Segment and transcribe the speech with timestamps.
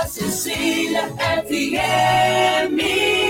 [0.00, 1.12] Santa Cecília
[1.44, 3.29] FM.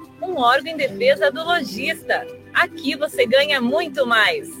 [0.21, 2.25] um órgão em defesa do lojista.
[2.53, 4.60] Aqui você ganha muito mais.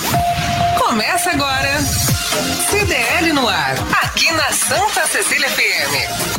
[0.77, 1.79] Começa agora.
[2.69, 6.31] CDL no ar, aqui na Santa Cecília FM.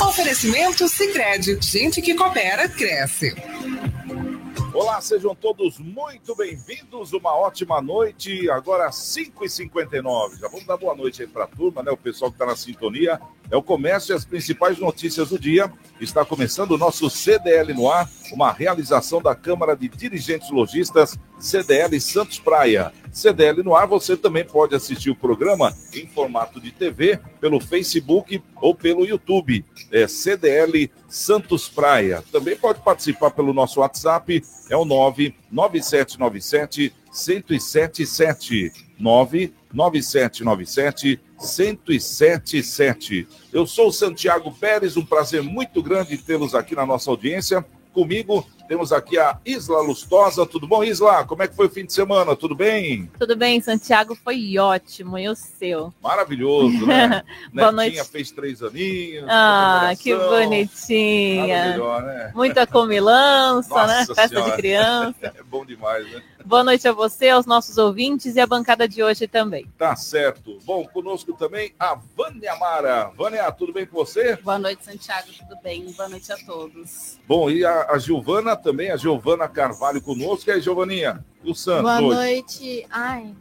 [0.00, 3.34] Oferecimento Sicredi, gente que coopera cresce.
[4.74, 7.12] Olá, sejam todos muito bem-vindos.
[7.12, 8.48] Uma ótima noite.
[8.50, 10.40] Agora 5h59.
[10.40, 11.90] Já vamos dar boa noite aí para a turma, né?
[11.90, 13.20] O pessoal que está na sintonia.
[13.50, 15.70] É o comércio e as principais notícias do dia.
[16.00, 22.00] Está começando o nosso CDL no ar, uma realização da Câmara de Dirigentes Logistas CDL
[22.00, 22.90] Santos Praia.
[23.10, 28.40] CDL no ar, você também pode assistir o programa em formato de TV pelo Facebook
[28.60, 29.64] ou pelo YouTube.
[29.90, 32.22] É CDL Santos Praia.
[32.30, 43.26] Também pode participar pelo nosso WhatsApp, é o 99797 1077 99797 1077.
[43.52, 47.66] Eu sou o Santiago Pérez, um prazer muito grande tê-los aqui na nossa audiência.
[47.92, 50.46] Comigo temos aqui a Isla Lustosa.
[50.46, 51.24] Tudo bom, Isla?
[51.24, 52.34] Como é que foi o fim de semana?
[52.34, 53.10] Tudo bem?
[53.18, 54.14] Tudo bem, Santiago.
[54.14, 55.18] Foi ótimo.
[55.18, 55.92] E o seu?
[56.02, 57.22] Maravilhoso, né?
[57.52, 58.02] Boa noite.
[58.04, 59.26] fez três aninhos.
[59.28, 61.70] Ah, que bonitinha.
[61.70, 62.32] Melhor, né?
[62.34, 64.06] Muita comilança, né?
[64.06, 64.50] Festa senhora.
[64.50, 65.32] de criança.
[65.42, 66.22] É bom demais, né?
[66.44, 69.66] Boa noite a você, aos nossos ouvintes e à bancada de hoje também.
[69.78, 70.58] Tá certo.
[70.64, 73.10] Bom, conosco também a Vânia Mara.
[73.16, 74.36] Vânia, tudo bem com você?
[74.36, 75.28] Boa noite, Santiago.
[75.38, 75.90] Tudo bem?
[75.92, 77.18] Boa noite a todos.
[77.26, 77.98] Bom, e a, a
[78.52, 80.48] Giovana também, a Giovana Carvalho conosco.
[80.48, 81.24] E aí, Giovaninha?
[81.42, 81.82] E o Santos?
[81.82, 82.16] Boa hoje?
[82.16, 82.86] noite.
[82.90, 83.34] Ai,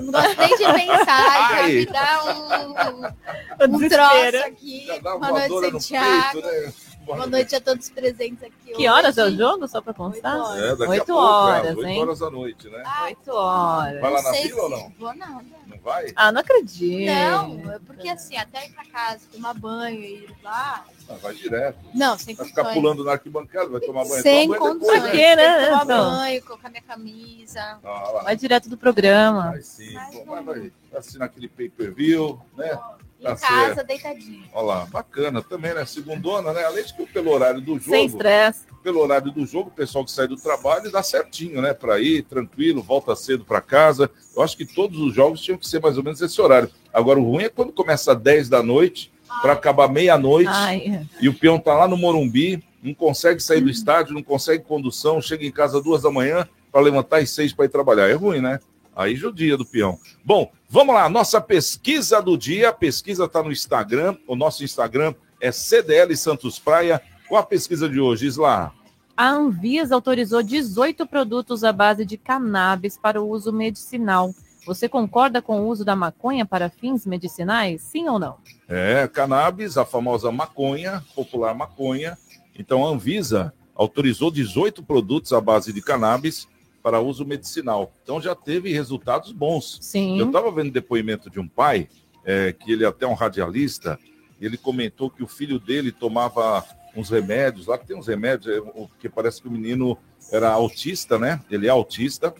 [0.00, 4.30] não gosto nem de pensar, já me dá um, um desespero.
[4.32, 4.86] troço aqui.
[4.86, 6.42] Já dá uma Boa noite, no Santiago.
[6.42, 6.72] peito, né?
[7.16, 8.72] Boa noite a todos presentes aqui.
[8.74, 9.36] Que horas é o hoje.
[9.38, 10.36] jogo, só para constar?
[10.36, 10.62] Oito horas.
[10.62, 12.02] É, daqui a Oito pouco, horas, cara, oito hein?
[12.02, 12.82] horas da noite, né?
[13.04, 14.00] Oito horas.
[14.00, 14.92] Vai lá na fila ou não?
[14.98, 15.44] Vou nada.
[15.66, 16.06] Não vai?
[16.14, 17.06] Ah, não acredito.
[17.10, 20.84] Não, é porque assim, até ir pra casa, tomar banho e ir lá.
[21.08, 21.78] Ah, vai direto.
[21.94, 22.82] Não, sem Vai ficar condições.
[22.82, 24.22] pulando na arquibancada, vai tomar banho.
[24.22, 25.02] Sem toma banho condições.
[25.02, 25.58] depois, né?
[25.58, 26.10] Que Tomar Então.
[26.10, 27.78] banho, colocar minha camisa.
[27.82, 28.20] Ah.
[28.24, 29.50] Vai direto do programa.
[29.52, 29.94] Vai sim.
[30.26, 32.78] Bom, não- vai, vai assinar aquele pay-per-view, né?
[33.20, 33.86] Em Tá casa, certo.
[33.86, 34.44] deitadinho.
[34.52, 35.84] Olha lá, bacana também, né?
[35.84, 36.64] Segundona, né?
[36.64, 38.60] Além de que pelo horário do Sem jogo, estresse.
[38.82, 41.74] pelo horário do jogo, o pessoal que sai do trabalho dá certinho, né?
[41.74, 44.08] Para ir tranquilo, volta cedo para casa.
[44.36, 46.70] Eu acho que todos os jogos tinham que ser mais ou menos esse horário.
[46.92, 49.12] Agora, o ruim é quando começa às 10 da noite,
[49.42, 53.68] para acabar meia-noite, Ai, e o peão tá lá no Morumbi, não consegue sair do
[53.68, 57.64] estádio, não consegue condução, chega em casa duas da manhã para levantar às seis para
[57.66, 58.08] ir trabalhar.
[58.08, 58.58] É ruim, né?
[58.96, 59.98] Aí judia do peão.
[60.24, 62.68] Bom, vamos lá, nossa pesquisa do dia.
[62.68, 64.16] A pesquisa está no Instagram.
[64.26, 67.00] O nosso Instagram é CDL Santos Praia.
[67.28, 68.72] Qual a pesquisa de hoje, Isla?
[69.16, 74.32] A Anvisa autorizou 18 produtos à base de cannabis para o uso medicinal.
[74.64, 77.82] Você concorda com o uso da maconha para fins medicinais?
[77.82, 78.36] Sim ou não?
[78.68, 82.16] É, cannabis, a famosa maconha, popular maconha.
[82.56, 86.46] Então, a Anvisa autorizou 18 produtos à base de cannabis
[86.88, 87.92] para uso medicinal.
[88.02, 89.76] Então, já teve resultados bons.
[89.82, 90.18] Sim.
[90.18, 91.86] Eu estava vendo depoimento de um pai,
[92.24, 93.98] é, que ele é até um radialista,
[94.40, 96.64] ele comentou que o filho dele tomava
[96.96, 99.98] uns remédios, lá que tem uns remédios, é, o- que parece que o menino
[100.32, 101.42] era autista, né?
[101.50, 102.32] Ele é autista,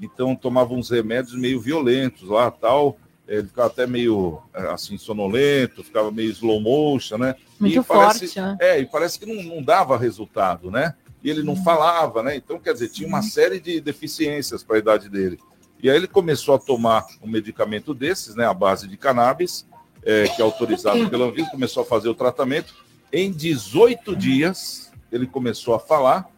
[0.00, 5.82] então tomava uns remédios meio violentos lá tal, ele ficava até meio é, assim sonolento,
[5.82, 7.34] ficava meio slow motion, né?
[7.58, 8.56] Muito e forte, parece, né?
[8.60, 10.94] É, e parece que não, não dava resultado, né?
[11.26, 12.36] E ele não falava, né?
[12.36, 15.40] Então, quer dizer, tinha uma série de deficiências para a idade dele.
[15.82, 18.46] E aí ele começou a tomar um medicamento desses, né?
[18.46, 19.66] A base de cannabis,
[20.04, 22.72] é, que é autorizado pela Anvisa, começou a fazer o tratamento.
[23.12, 26.30] Em 18 dias, ele começou a falar.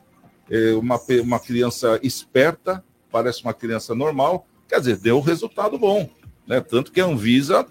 [0.50, 2.82] É, uma, uma criança esperta,
[3.12, 6.08] parece uma criança normal, quer dizer, deu resultado bom,
[6.46, 6.62] né?
[6.62, 7.66] Tanto que a Anvisa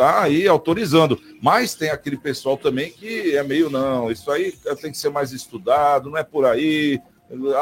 [0.00, 1.20] está aí autorizando.
[1.42, 5.32] Mas tem aquele pessoal também que é meio, não, isso aí tem que ser mais
[5.32, 7.00] estudado, não é por aí,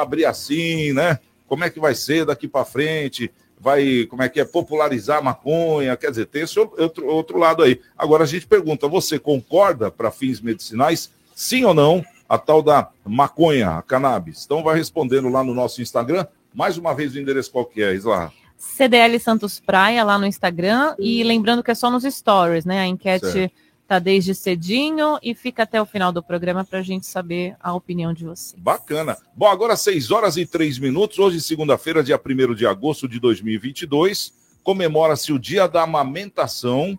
[0.00, 1.19] abrir assim, né?
[1.46, 3.31] Como é que vai ser daqui para frente?
[3.61, 5.96] Vai, como é que é, popularizar a maconha?
[5.96, 7.81] Quer dizer, tem esse outro, outro lado aí.
[7.96, 12.88] Agora a gente pergunta, você concorda para fins medicinais, sim ou não, a tal da
[13.05, 14.44] maconha, a cannabis?
[14.44, 16.26] Então vai respondendo lá no nosso Instagram.
[16.55, 18.32] Mais uma vez o endereço qual que é, Isla?
[18.58, 20.94] CDL Santos Praia lá no Instagram.
[20.99, 22.81] E lembrando que é só nos stories, né?
[22.81, 23.55] A enquete Certo.
[23.87, 27.72] tá desde cedinho e fica até o final do programa para a gente saber a
[27.72, 28.60] opinião de vocês.
[28.60, 29.16] Bacana.
[29.34, 31.19] Bom, agora 6 horas e 3 minutos.
[31.19, 34.32] Hoje, segunda-feira, dia 1 de agosto de 2022,
[34.64, 36.99] comemora-se o Dia da Amamentação.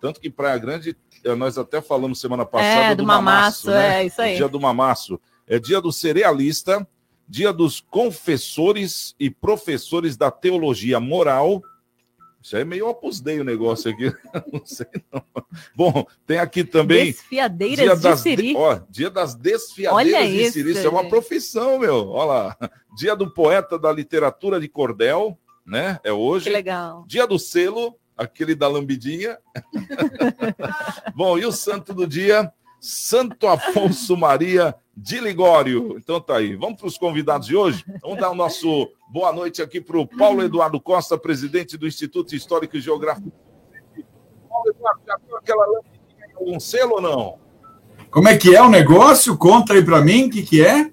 [0.00, 4.02] Tanto que Praia Grande, eh, nós até falamos semana passada É, do mamaço, né?
[4.02, 4.34] é, isso aí.
[4.34, 5.20] O Dia do mamaço.
[5.46, 6.86] É dia do cerealista,
[7.30, 11.62] dia dos confessores e professores da teologia moral.
[12.42, 14.12] Isso aí é meio opus dei o negócio aqui.
[14.52, 15.22] Não sei não.
[15.76, 18.48] Bom, tem aqui também Desfiadeiras de Siri.
[18.48, 20.70] de- ó, dia das desfiadeiras Olha de isso, Siri.
[20.72, 21.10] Isso é uma gente.
[21.10, 22.08] profissão, meu.
[22.08, 22.56] Olha lá.
[22.96, 26.00] Dia do poeta da literatura de cordel, né?
[26.02, 26.46] É hoje.
[26.46, 27.04] Que legal.
[27.06, 29.38] Dia do selo, aquele da lambidinha.
[31.14, 32.52] Bom, e o santo do dia?
[32.80, 35.96] Santo Afonso Maria de Ligório.
[35.98, 36.56] Então tá aí.
[36.56, 37.84] Vamos para os convidados de hoje?
[38.02, 42.34] Vamos dar o nosso boa noite aqui para o Paulo Eduardo Costa, presidente do Instituto
[42.34, 43.30] Histórico e Geográfico.
[44.48, 47.38] Paulo Eduardo, já tem aquela lambidinha em algum selo ou não?
[48.10, 49.36] Como é que é o negócio?
[49.36, 50.90] Conta aí para mim o que, que é.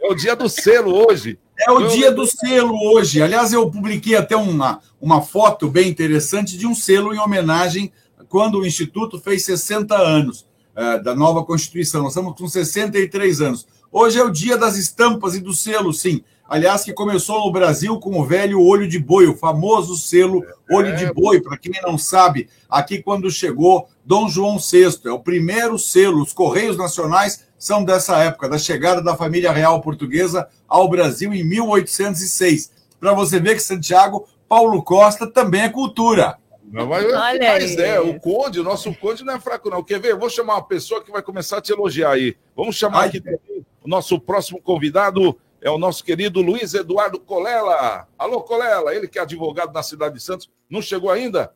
[0.00, 1.38] É o dia do selo hoje.
[1.58, 3.22] É o Eu- dia do selo hoje.
[3.22, 7.92] Aliás, eu publiquei até uma, uma foto bem interessante de um selo em homenagem
[8.28, 10.46] quando o Instituto fez 60 anos
[10.76, 12.02] eh, da nova Constituição.
[12.02, 13.66] Nós estamos com 63 anos.
[13.90, 16.22] Hoje é o dia das estampas e do selo, sim.
[16.48, 20.94] Aliás, que começou no Brasil com o velho olho de boi, o famoso selo olho
[20.94, 21.40] de boi.
[21.40, 26.22] Para quem não sabe, aqui quando chegou Dom João VI, é o primeiro selo.
[26.22, 31.42] Os Correios Nacionais são dessa época, da chegada da família real portuguesa ao Brasil em
[31.42, 32.70] 1806.
[33.00, 36.38] Para você ver que Santiago, Paulo Costa também é cultura.
[36.70, 38.10] Não, mas, Olha mas é, aí.
[38.10, 39.82] o Conde, o nosso Conde não é fraco, não.
[39.82, 40.12] Quer ver?
[40.12, 42.36] Eu vou chamar uma pessoa que vai começar a te elogiar aí.
[42.54, 43.08] Vamos chamar Ai.
[43.08, 45.38] aqui também o nosso próximo convidado.
[45.60, 48.06] É o nosso querido Luiz Eduardo Colela.
[48.18, 50.50] Alô, Colela, ele que é advogado na cidade de Santos.
[50.68, 51.52] Não chegou ainda?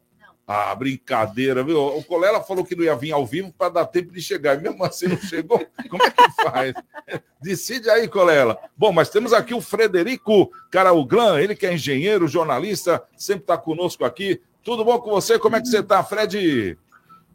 [0.52, 1.80] Ah, brincadeira, viu?
[1.80, 4.58] O Colela falou que não ia vir ao vivo para dar tempo de chegar.
[4.58, 5.64] E mesmo assim não chegou.
[5.88, 6.74] Como é que faz?
[7.40, 8.58] Decide aí, Colela.
[8.76, 14.04] Bom, mas temos aqui o Frederico Carauglan, ele que é engenheiro, jornalista, sempre está conosco
[14.04, 14.40] aqui.
[14.62, 15.38] Tudo bom com você?
[15.38, 16.76] Como é que você está, Fred?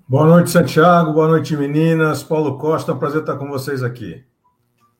[0.08, 1.12] Boa noite, Santiago.
[1.12, 2.22] Boa noite, meninas.
[2.22, 4.24] Paulo Costa, é um prazer estar com vocês aqui.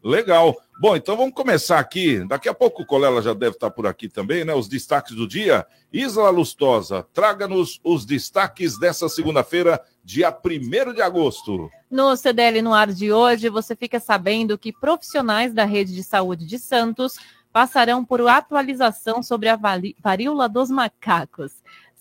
[0.04, 0.56] Legal.
[0.80, 2.26] Bom, então vamos começar aqui.
[2.28, 4.56] Daqui a pouco o Colela já deve estar por aqui também, né?
[4.56, 5.68] Os destaques do dia.
[5.94, 11.70] Isla Lustosa, traga-nos os destaques dessa segunda-feira, dia 1 de agosto.
[11.90, 16.46] No CDL no ar de hoje, você fica sabendo que profissionais da rede de saúde
[16.46, 17.18] de Santos
[17.54, 19.58] passarão por atualização sobre a
[20.04, 21.54] varíola dos macacos.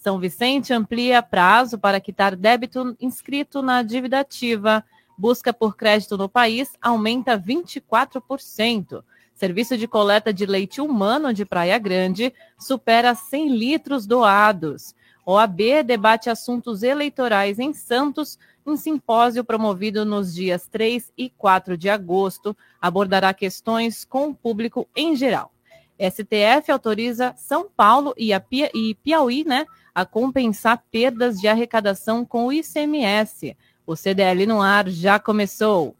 [0.04, 4.84] São Vicente amplia prazo para quitar débito inscrito na dívida ativa.
[5.16, 9.02] Busca por crédito no país aumenta 24%.
[9.34, 14.94] Serviço de coleta de leite humano de Praia Grande supera 100 litros doados.
[15.24, 21.88] OAB debate assuntos eleitorais em Santos um simpósio promovido nos dias 3 e 4 de
[21.88, 25.50] agosto abordará questões com o público em geral.
[25.98, 29.64] STF autoriza São Paulo e, Pia- e Piauí né,
[29.94, 33.56] a compensar perdas de arrecadação com o ICMS.
[33.86, 35.94] O CDL no ar já começou.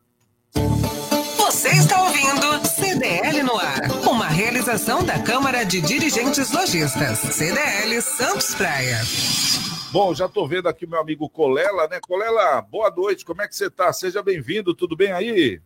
[1.37, 8.55] Você está ouvindo CDL no ar, uma realização da Câmara de Dirigentes Lojistas, CDL Santos
[8.55, 8.99] Praia.
[9.93, 12.01] Bom, já estou vendo aqui meu amigo Colela, né?
[12.01, 13.93] Colela, boa noite, como é que você está?
[13.93, 15.61] Seja bem-vindo, tudo bem aí?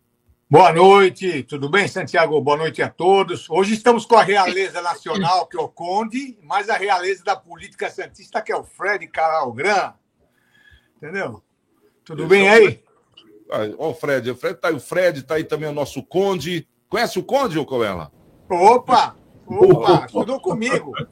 [0.51, 2.41] Boa noite, tudo bem, Santiago?
[2.41, 3.47] Boa noite a todos.
[3.51, 7.87] Hoje estamos com a realeza nacional, que é o Conde, mais a realeza da política
[7.87, 9.93] santista, que é o Fred Caralgran.
[10.97, 11.43] Entendeu?
[12.03, 12.83] Tudo Esse bem aí?
[13.77, 16.67] Ó, o Fred, o Fred tá aí, o Fred, tá aí também o nosso Conde.
[16.89, 18.11] Conhece o Conde, ô Colela?
[18.49, 19.15] Opa!
[19.45, 20.07] Opa!
[20.07, 20.93] Estudou comigo.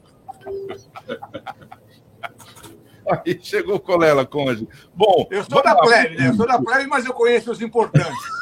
[3.24, 4.68] Aí chegou o Colela, Conde.
[4.94, 6.28] Bom, eu sou da plebe, né?
[6.28, 8.38] Eu sou da plebe, mas eu conheço os importantes.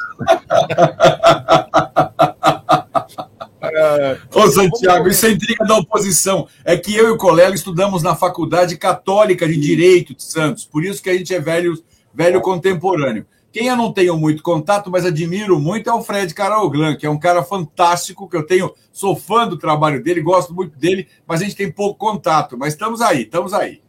[4.33, 6.47] Ô, Santiago, isso é intriga da oposição.
[6.63, 10.83] É que eu e o Colela estudamos na Faculdade Católica de Direito de Santos, por
[10.83, 11.81] isso que a gente é velho,
[12.13, 13.25] velho contemporâneo.
[13.51, 17.09] Quem eu não tenho muito contato, mas admiro muito, é o Fred Caraoglan, que é
[17.09, 21.41] um cara fantástico, que eu tenho, sou fã do trabalho dele, gosto muito dele, mas
[21.41, 22.57] a gente tem pouco contato.
[22.57, 23.81] Mas estamos aí, estamos aí.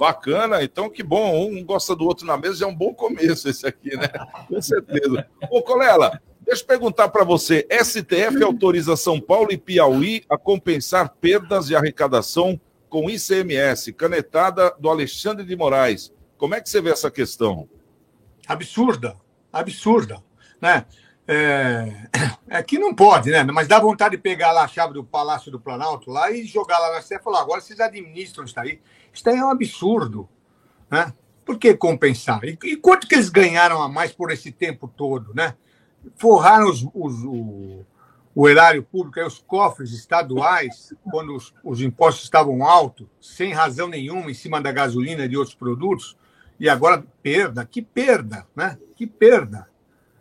[0.00, 1.46] Bacana, então que bom.
[1.46, 4.08] Um gosta do outro na mesa, já é um bom começo esse aqui, né?
[4.48, 5.26] Com certeza.
[5.50, 11.14] Ô, Colela, deixa eu perguntar para você: STF autoriza São Paulo e Piauí a compensar
[11.20, 16.10] perdas de arrecadação com ICMS, canetada do Alexandre de Moraes.
[16.38, 17.68] Como é que você vê essa questão?
[18.48, 19.18] Absurda,
[19.52, 20.16] absurda,
[20.62, 20.86] né?
[21.28, 22.08] É,
[22.48, 23.44] é que não pode, né?
[23.44, 26.78] Mas dá vontade de pegar lá a chave do Palácio do Planalto lá e jogar
[26.78, 28.80] lá na STF e falar: agora vocês administram isso aí.
[29.12, 30.28] Isso aí é um absurdo.
[30.90, 31.12] Né?
[31.44, 32.44] Por que compensar?
[32.44, 35.34] E, e, quanto que eles ganharam a mais por esse tempo todo?
[35.34, 35.54] Né?
[36.16, 37.84] Forraram os, os, o,
[38.34, 44.30] o erário público, os cofres estaduais, quando os, os impostos estavam altos, sem razão nenhuma,
[44.30, 46.16] em cima da gasolina e de outros produtos,
[46.58, 48.78] e agora perda, que perda, né?
[48.94, 49.68] Que perda.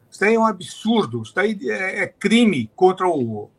[0.10, 3.52] Isso é um absurdo, isso é, é crime contra, o,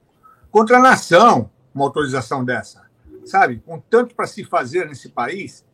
[0.50, 2.89] contra a nação, uma autorização dessa
[3.30, 3.62] sabe?
[3.64, 5.64] Com tanto para se fazer nesse país,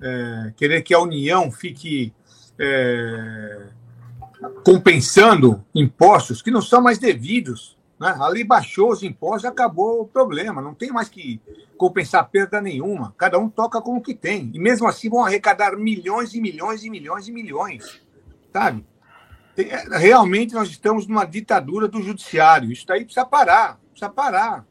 [0.00, 2.12] é, querer que a União fique
[2.58, 3.68] é,
[4.64, 7.76] compensando impostos que não são mais devidos.
[7.98, 8.14] Né?
[8.20, 10.60] Ali baixou os impostos, acabou o problema.
[10.60, 11.40] Não tem mais que
[11.76, 13.14] compensar perda nenhuma.
[13.16, 14.50] Cada um toca com o que tem.
[14.52, 18.00] E mesmo assim vão arrecadar milhões e milhões e milhões e milhões.
[18.52, 18.84] Sabe?
[19.56, 22.72] É, realmente nós estamos numa ditadura do judiciário.
[22.72, 23.78] Isso daí precisa parar.
[23.90, 24.66] Precisa parar.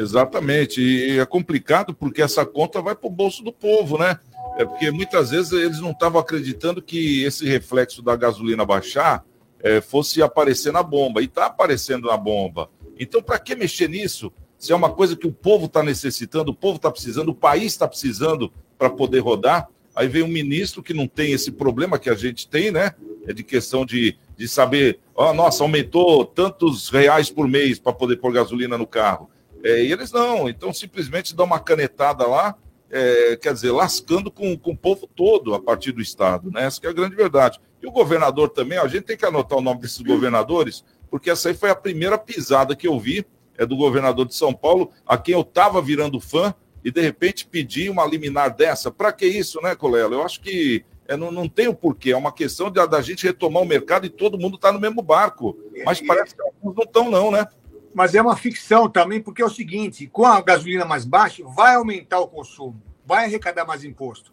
[0.00, 0.80] Exatamente.
[0.80, 4.18] E é complicado porque essa conta vai para o bolso do povo, né?
[4.56, 9.24] É porque muitas vezes eles não estavam acreditando que esse reflexo da gasolina baixar
[9.62, 11.20] é, fosse aparecer na bomba.
[11.20, 12.70] E está aparecendo na bomba.
[12.98, 14.32] Então, para que mexer nisso?
[14.56, 17.72] Se é uma coisa que o povo está necessitando, o povo está precisando, o país
[17.72, 19.68] está precisando para poder rodar.
[19.94, 22.94] Aí vem um ministro que não tem esse problema que a gente tem, né?
[23.26, 28.16] É de questão de, de saber, oh, nossa, aumentou tantos reais por mês para poder
[28.16, 29.28] pôr gasolina no carro.
[29.62, 32.54] É, e eles não, então simplesmente dão uma canetada lá,
[32.90, 36.64] é, quer dizer, lascando com, com o povo todo a partir do Estado, né?
[36.64, 37.60] Essa é a grande verdade.
[37.82, 41.48] E o governador também, a gente tem que anotar o nome desses governadores, porque essa
[41.48, 43.24] aí foi a primeira pisada que eu vi,
[43.56, 47.46] é do governador de São Paulo, a quem eu estava virando fã, e de repente
[47.46, 48.90] pedir uma liminar dessa.
[48.90, 50.14] Para que isso, né, Colela?
[50.14, 53.26] Eu acho que é, não, não tem o porquê, é uma questão de, da gente
[53.26, 55.58] retomar o mercado e todo mundo está no mesmo barco.
[55.84, 57.46] Mas parece que alguns não estão, não, né?
[57.94, 61.74] Mas é uma ficção também, porque é o seguinte: com a gasolina mais baixa, vai
[61.74, 64.32] aumentar o consumo, vai arrecadar mais imposto.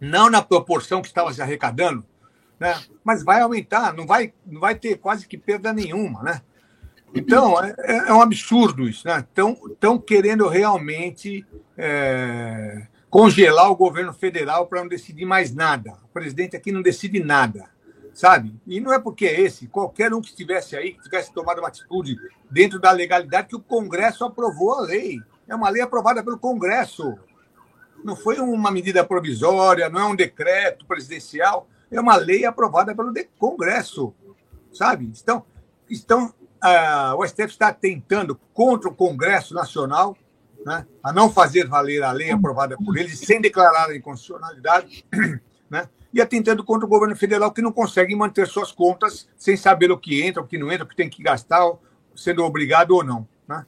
[0.00, 2.04] Não na proporção que estava se arrecadando,
[2.58, 2.80] né?
[3.02, 6.22] mas vai aumentar, não vai, não vai ter quase que perda nenhuma.
[6.22, 6.42] Né?
[7.14, 7.74] Então, é,
[8.08, 9.08] é um absurdo isso.
[9.08, 9.56] Estão
[9.94, 10.02] né?
[10.06, 11.44] querendo realmente
[11.76, 15.94] é, congelar o governo federal para não decidir mais nada.
[16.04, 17.68] O presidente aqui não decide nada
[18.18, 18.60] sabe?
[18.66, 21.68] E não é porque é esse, qualquer um que estivesse aí, que tivesse tomado uma
[21.68, 22.16] atitude
[22.50, 25.20] dentro da legalidade, que o Congresso aprovou a lei.
[25.46, 27.16] É uma lei aprovada pelo Congresso.
[28.02, 33.14] Não foi uma medida provisória, não é um decreto presidencial, é uma lei aprovada pelo
[33.38, 34.12] Congresso,
[34.72, 35.04] sabe?
[35.04, 35.44] Então,
[35.88, 36.34] estão,
[36.64, 40.16] uh, o STF está tentando, contra o Congresso Nacional,
[40.66, 45.06] né, a não fazer valer a lei aprovada por eles, sem declarar a inconstitucionalidade,
[45.70, 45.88] né?
[46.12, 49.98] E atentando contra o governo federal que não consegue manter suas contas sem saber o
[49.98, 51.70] que entra, o que não entra, o que tem que gastar,
[52.16, 53.28] sendo obrigado ou não.
[53.46, 53.64] Né?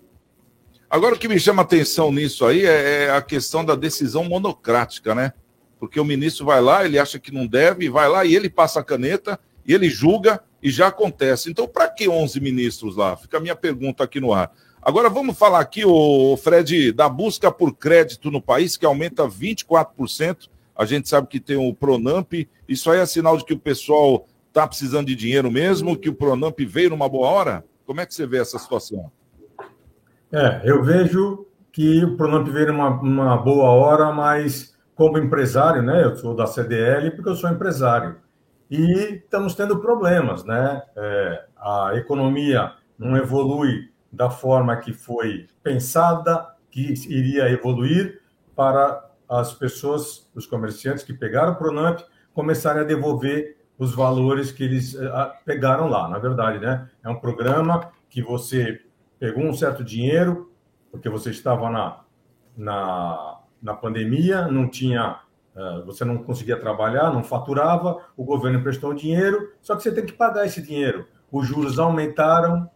[0.88, 5.14] Agora, o que me chama atenção nisso aí é, é a questão da decisão monocrática,
[5.14, 5.32] né?
[5.78, 8.80] Porque o ministro vai lá, ele acha que não deve, vai lá e ele passa
[8.80, 11.50] a caneta, e ele julga e já acontece.
[11.50, 13.16] Então, para que 11 ministros lá?
[13.16, 14.52] Fica a minha pergunta aqui no ar.
[14.82, 20.48] Agora, vamos falar aqui, o Fred, da busca por crédito no país, que aumenta 24%
[20.80, 22.32] a gente sabe que tem o Pronamp.
[22.66, 26.14] Isso aí é sinal de que o pessoal está precisando de dinheiro mesmo, que o
[26.14, 27.62] Pronamp veio numa boa hora?
[27.84, 29.12] Como é que você vê essa situação?
[30.32, 36.02] É, eu vejo que o Pronamp veio numa, boa hora, mas como empresário, né?
[36.02, 38.16] Eu sou da CDL porque eu sou empresário.
[38.70, 40.82] E estamos tendo problemas, né?
[40.96, 48.22] É, a economia não evolui da forma que foi pensada que iria evoluir
[48.56, 52.00] para as pessoas, os comerciantes que pegaram o Pronamp,
[52.34, 56.08] começarem a devolver os valores que eles eh, pegaram lá.
[56.08, 56.90] Na verdade, né?
[57.04, 58.80] É um programa que você
[59.18, 60.50] pegou um certo dinheiro,
[60.90, 62.00] porque você estava na,
[62.56, 65.20] na, na pandemia, não tinha
[65.52, 70.06] É, você não conseguia trabalhar, não faturava, o governo emprestou dinheiro, só que você tem
[70.06, 71.08] que pagar esse dinheiro.
[71.30, 72.70] Os juros aumentaram,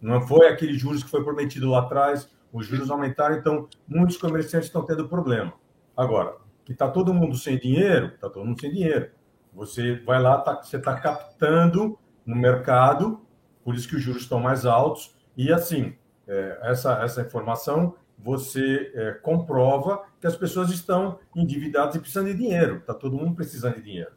[0.00, 4.66] não foi aquele juros que foi prometido lá atrás, os juros aumentaram, então muitos comerciantes
[4.68, 5.52] estão tendo problema.
[5.96, 9.10] Agora, que está todo mundo sem dinheiro, está todo mundo sem dinheiro.
[9.52, 13.20] Você vai lá, tá, você está captando no mercado,
[13.64, 18.92] por isso que os juros estão mais altos, e assim, é, essa, essa informação você
[18.94, 22.76] é, comprova que as pessoas estão endividadas e precisando de dinheiro.
[22.76, 24.12] Está todo mundo precisando de dinheiro.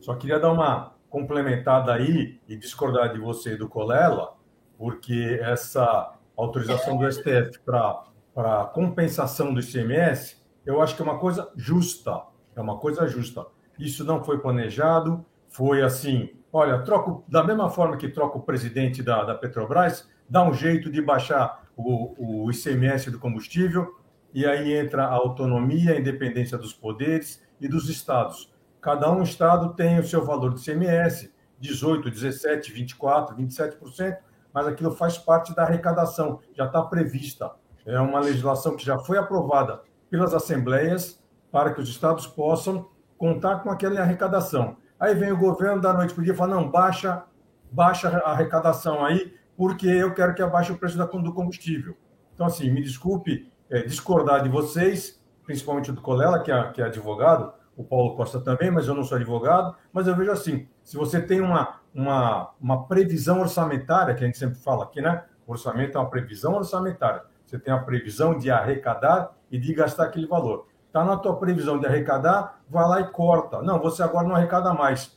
[0.00, 4.34] Só queria dar uma complementada aí e discordar de você e do Colela,
[4.76, 11.48] porque essa autorização do STF para compensação do ICMS, eu acho que é uma coisa
[11.56, 12.22] justa.
[12.54, 13.46] É uma coisa justa.
[13.78, 19.02] Isso não foi planejado, foi assim, olha, troco da mesma forma que troca o presidente
[19.02, 23.94] da, da Petrobras, dá um jeito de baixar o, o ICMS do combustível,
[24.34, 28.52] e aí entra a autonomia, a independência dos poderes e dos estados.
[28.80, 34.18] Cada um estado tem o seu valor de ICMS, 18, 17, 24, 27%,
[34.52, 37.52] mas aquilo faz parte da arrecadação, já está prevista.
[37.84, 41.20] É uma legislação que já foi aprovada pelas assembleias
[41.50, 44.76] para que os estados possam contar com aquela arrecadação.
[44.98, 47.24] Aí vem o governo da noite para o dia e fala: não, baixa,
[47.70, 51.96] baixa a arrecadação aí, porque eu quero que abaixe o preço do combustível.
[52.34, 56.84] Então, assim, me desculpe é, discordar de vocês, principalmente do Colela, que é, que é
[56.84, 60.96] advogado, o Paulo Costa também, mas eu não sou advogado, mas eu vejo assim, se
[60.96, 65.24] você tem uma, uma, uma previsão orçamentária, que a gente sempre fala aqui, né?
[65.46, 67.22] Orçamento é uma previsão orçamentária.
[67.46, 70.66] Você tem a previsão de arrecadar e de gastar aquele valor.
[70.86, 73.62] Está na tua previsão de arrecadar, vai lá e corta.
[73.62, 75.16] Não, você agora não arrecada mais.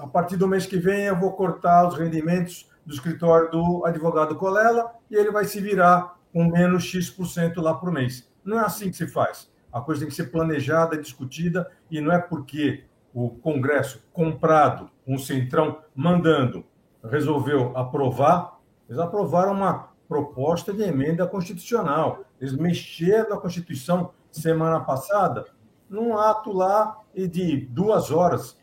[0.00, 4.34] A partir do mês que vem eu vou cortar os rendimentos do escritório do advogado
[4.36, 8.28] Colela e ele vai se virar com menos X% lá por mês.
[8.44, 9.50] Não é assim que se faz.
[9.72, 15.18] A coisa tem que ser planejada, discutida, e não é porque o Congresso, comprado, um
[15.18, 16.64] centrão mandando,
[17.04, 22.24] resolveu aprovar, eles aprovaram uma proposta de emenda constitucional.
[22.40, 25.44] Eles mexeram na Constituição semana passada,
[25.88, 28.58] num ato lá e de duas horas,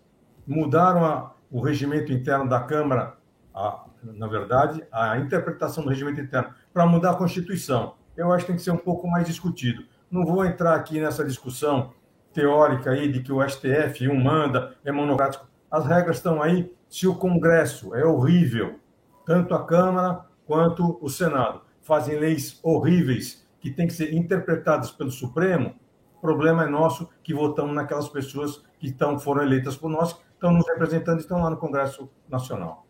[0.45, 3.17] mudaram a, o regimento interno da Câmara
[3.53, 7.95] a, na verdade, a interpretação do regimento interno para mudar a Constituição.
[8.15, 9.83] Eu acho que tem que ser um pouco mais discutido.
[10.09, 11.93] Não vou entrar aqui nessa discussão
[12.33, 15.47] teórica aí de que o STF um manda, é monocrático.
[15.71, 16.73] As regras estão aí.
[16.87, 18.79] Se o Congresso é horrível,
[19.25, 25.11] tanto a Câmara quanto o Senado fazem leis horríveis que têm que ser interpretadas pelo
[25.11, 25.75] Supremo,
[26.17, 30.51] o problema é nosso que votamos naquelas pessoas que estão, foram eleitas por nós, estão
[30.51, 32.85] nos representando, estão lá no Congresso Nacional.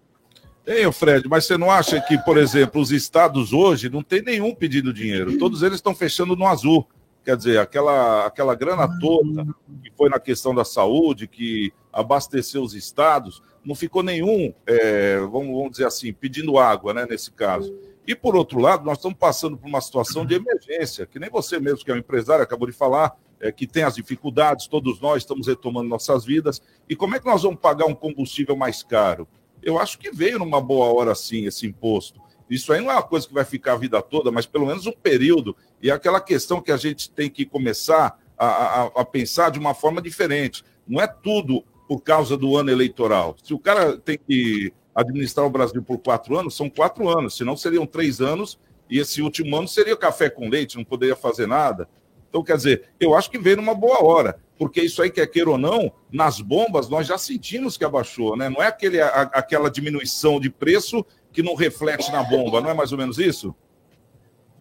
[0.68, 4.54] Hein, Fred, mas você não acha que, por exemplo, os estados hoje não tem nenhum
[4.56, 5.38] pedindo dinheiro?
[5.38, 6.88] Todos eles estão fechando no azul.
[7.26, 9.46] Quer dizer, aquela, aquela grana toda
[9.84, 15.48] que foi na questão da saúde, que abasteceu os estados, não ficou nenhum, é, vamos,
[15.48, 17.76] vamos dizer assim, pedindo água, né, nesse caso.
[18.08, 21.60] E, por outro lado, nós estamos passando por uma situação de emergência, que nem você
[21.60, 25.24] mesmo, que é um empresário, acabou de falar, é, que tem as dificuldades, todos nós
[25.24, 26.62] estamos retomando nossas vidas.
[26.88, 29.28] E como é que nós vamos pagar um combustível mais caro?
[29.66, 32.22] eu acho que veio numa boa hora sim esse imposto.
[32.50, 34.86] Isso aí não é uma coisa que vai ficar a vida toda, mas pelo menos
[34.86, 35.56] um período.
[35.82, 39.60] E é aquela questão que a gente tem que começar a, a, a pensar de
[39.60, 40.64] uma forma diferente.
[40.88, 43.36] Não é tudo por causa do ano eleitoral.
[43.44, 47.58] Se o cara tem que administrar o Brasil por quatro anos, são quatro anos, senão
[47.58, 48.58] seriam três anos,
[48.90, 51.88] e esse último ano seria café com leite, não poderia fazer nada.
[52.30, 55.50] Então, quer dizer, eu acho que veio numa boa hora porque isso aí, quer queira
[55.50, 58.50] ou não, nas bombas nós já sentimos que abaixou, né?
[58.50, 62.74] Não é aquele, a, aquela diminuição de preço que não reflete na bomba, não é
[62.74, 63.54] mais ou menos isso?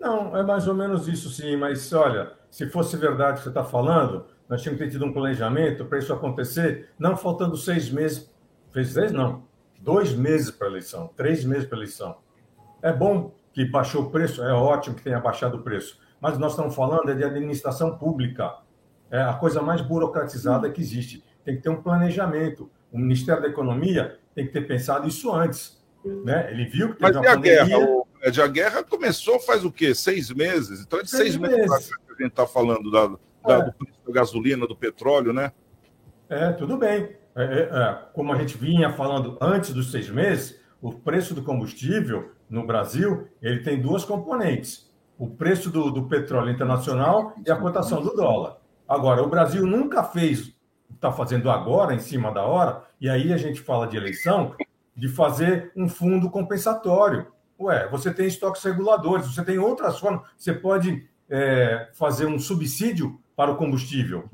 [0.00, 3.48] Não, é mais ou menos isso sim, mas olha, se fosse verdade o que você
[3.48, 7.90] está falando, nós tínhamos que ter tido um planejamento para isso acontecer, não faltando seis
[7.90, 8.30] meses,
[8.72, 9.44] fez seis não,
[9.80, 12.16] dois meses para a eleição, três meses para a eleição.
[12.82, 16.52] É bom que baixou o preço, é ótimo que tenha baixado o preço, mas nós
[16.52, 18.52] estamos falando é de administração pública
[19.10, 21.22] é a coisa mais burocratizada que existe.
[21.44, 22.68] Tem que ter um planejamento.
[22.90, 25.80] O Ministério da Economia tem que ter pensado isso antes.
[26.04, 26.50] Né?
[26.50, 27.78] Ele viu que teve Mas e a guerra?
[27.78, 29.94] O, a guerra começou faz o quê?
[29.94, 30.80] Seis meses?
[30.80, 31.88] Então, é de seis, seis meses, meses.
[31.88, 33.06] que a gente está falando da,
[33.46, 33.64] da, é.
[33.64, 35.52] do preço da gasolina, do petróleo, né?
[36.28, 37.16] É, tudo bem.
[37.36, 41.42] É, é, é, como a gente vinha falando antes dos seis meses, o preço do
[41.42, 47.56] combustível no Brasil ele tem duas componentes: o preço do, do petróleo internacional e a
[47.56, 48.58] cotação do dólar.
[48.86, 50.54] Agora, o Brasil nunca fez,
[50.94, 54.54] está fazendo agora, em cima da hora, e aí a gente fala de eleição,
[54.94, 57.26] de fazer um fundo compensatório.
[57.59, 63.20] Ué, você tem estoques reguladores, você tem outras formas, você pode é, fazer um subsídio
[63.37, 64.28] para o combustível.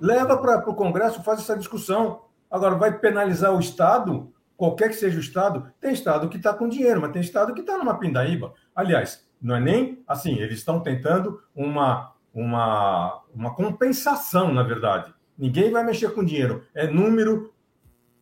[0.00, 2.22] Leva para o Congresso, faz essa discussão.
[2.50, 5.70] Agora, vai penalizar o Estado, qualquer que seja o Estado?
[5.80, 8.54] Tem Estado que está com dinheiro, mas tem Estado que está numa pindaíba.
[8.74, 15.14] Aliás, não é nem assim, eles estão tentando uma, uma, uma compensação, na verdade.
[15.38, 16.64] Ninguém vai mexer com dinheiro.
[16.74, 17.52] É número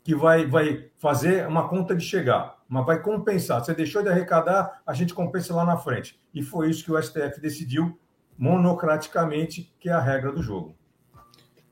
[0.04, 3.64] que vai, vai fazer uma conta de chegar, mas vai compensar.
[3.64, 6.20] Você deixou de arrecadar, a gente compensa lá na frente.
[6.32, 7.98] E foi isso que o STF decidiu
[8.38, 10.76] monocraticamente, que é a regra do jogo.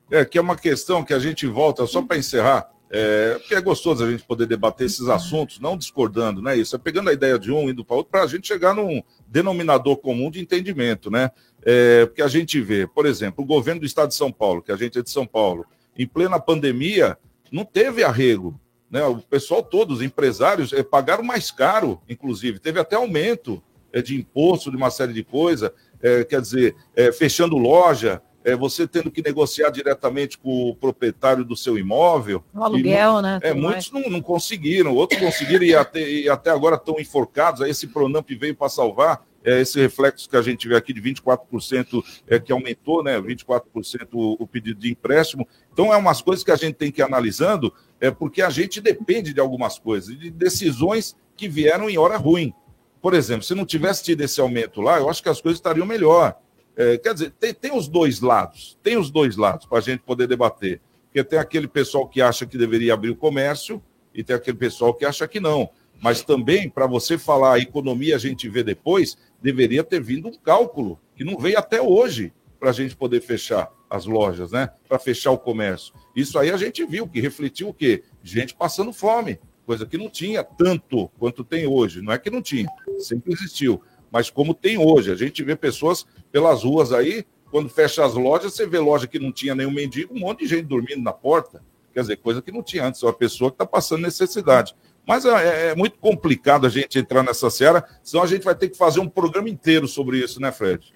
[0.09, 3.61] É, que é uma questão que a gente volta, só para encerrar, é, porque é
[3.61, 6.55] gostoso a gente poder debater esses assuntos, não discordando, né?
[6.55, 9.01] Isso, é pegando a ideia de um, indo para outro, para a gente chegar num
[9.27, 11.29] denominador comum de entendimento, né?
[11.63, 14.71] É, porque a gente vê, por exemplo, o governo do estado de São Paulo, que
[14.71, 15.65] a gente é de São Paulo,
[15.97, 17.17] em plena pandemia,
[17.53, 18.59] não teve arrego.
[18.89, 19.05] Né?
[19.05, 23.61] O pessoal todo, os empresários, é, pagaram mais caro, inclusive, teve até aumento
[23.91, 26.75] é, de imposto, de uma série de coisas, é, quer dizer,
[27.17, 32.43] fechando loja, é, você tendo que negociar diretamente com o proprietário do seu imóvel.
[32.53, 33.39] O aluguel, não, né?
[33.41, 37.61] É, muitos não, não, conseguiram, outros conseguiram e até, e até agora estão enforcados.
[37.61, 39.25] Aí esse Pronamp veio para salvar.
[39.43, 43.19] É, esse reflexo que a gente vê aqui de 24% é, que aumentou, né?
[43.19, 45.47] 24% o, o pedido de empréstimo.
[45.71, 48.79] Então, é umas coisas que a gente tem que ir analisando, é porque a gente
[48.79, 52.53] depende de algumas coisas, de decisões que vieram em hora ruim.
[53.01, 55.85] Por exemplo, se não tivesse tido esse aumento lá, eu acho que as coisas estariam
[55.85, 56.37] melhor.
[56.75, 59.99] É, quer dizer, tem, tem os dois lados, tem os dois lados para a gente
[60.01, 60.81] poder debater.
[61.05, 64.93] Porque tem aquele pessoal que acha que deveria abrir o comércio e tem aquele pessoal
[64.93, 65.69] que acha que não.
[66.03, 70.33] Mas também, para você falar a economia, a gente vê depois, deveria ter vindo um
[70.33, 74.69] cálculo, que não veio até hoje, para a gente poder fechar as lojas, né?
[74.87, 75.93] Para fechar o comércio.
[76.15, 78.03] Isso aí a gente viu, que refletiu o quê?
[78.21, 82.01] Gente passando fome, coisa que não tinha tanto quanto tem hoje.
[82.01, 83.81] Não é que não tinha, sempre existiu
[84.13, 85.11] mas como tem hoje.
[85.11, 89.17] A gente vê pessoas pelas ruas aí, quando fecha as lojas, você vê loja que
[89.17, 91.63] não tinha nenhum mendigo, um monte de gente dormindo na porta.
[91.91, 94.75] Quer dizer, coisa que não tinha antes, é uma pessoa que está passando necessidade.
[95.05, 98.69] Mas é, é, muito complicado a gente entrar nessa seara, senão a gente vai ter
[98.69, 100.93] que fazer um programa inteiro sobre isso, né, Fred?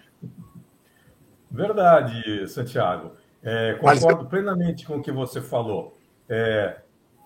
[1.52, 3.13] Verdade, Santiago.
[3.43, 4.30] É, concordo Mas...
[4.30, 5.98] plenamente com o que você falou.
[6.30, 6.78] É,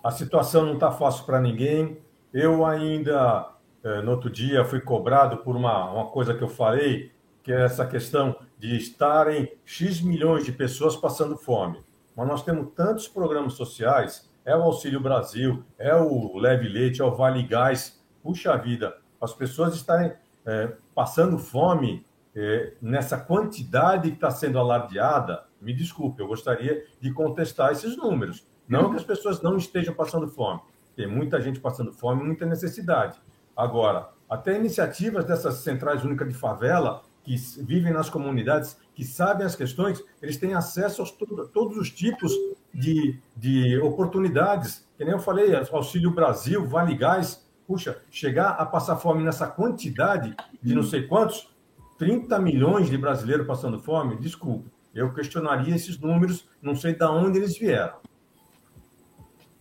[0.03, 1.97] a situação não está fácil para ninguém.
[2.33, 3.51] Eu ainda
[3.83, 7.11] é, no outro dia fui cobrado por uma, uma coisa que eu falei,
[7.43, 11.79] que é essa questão de estarem X milhões de pessoas passando fome.
[12.15, 17.05] Mas nós temos tantos programas sociais, é o Auxílio Brasil, é o Leve Leite, é
[17.05, 18.01] o Vale Gás.
[18.23, 20.13] Puxa vida, as pessoas estarem
[20.45, 27.11] é, passando fome é, nessa quantidade que está sendo alardeada, me desculpe, eu gostaria de
[27.13, 28.47] contestar esses números.
[28.67, 30.61] Não que as pessoas não estejam passando fome.
[30.95, 33.19] Tem muita gente passando fome, muita necessidade.
[33.55, 39.55] Agora, até iniciativas dessas centrais únicas de favela, que vivem nas comunidades, que sabem as
[39.55, 42.31] questões, eles têm acesso a todos os tipos
[42.73, 44.87] de, de oportunidades.
[44.97, 47.45] Que nem eu falei, Auxílio Brasil, Vale Gás.
[47.67, 51.49] Puxa, chegar a passar fome nessa quantidade de não sei quantos,
[51.97, 57.37] 30 milhões de brasileiros passando fome, desculpe, eu questionaria esses números, não sei de onde
[57.37, 57.95] eles vieram.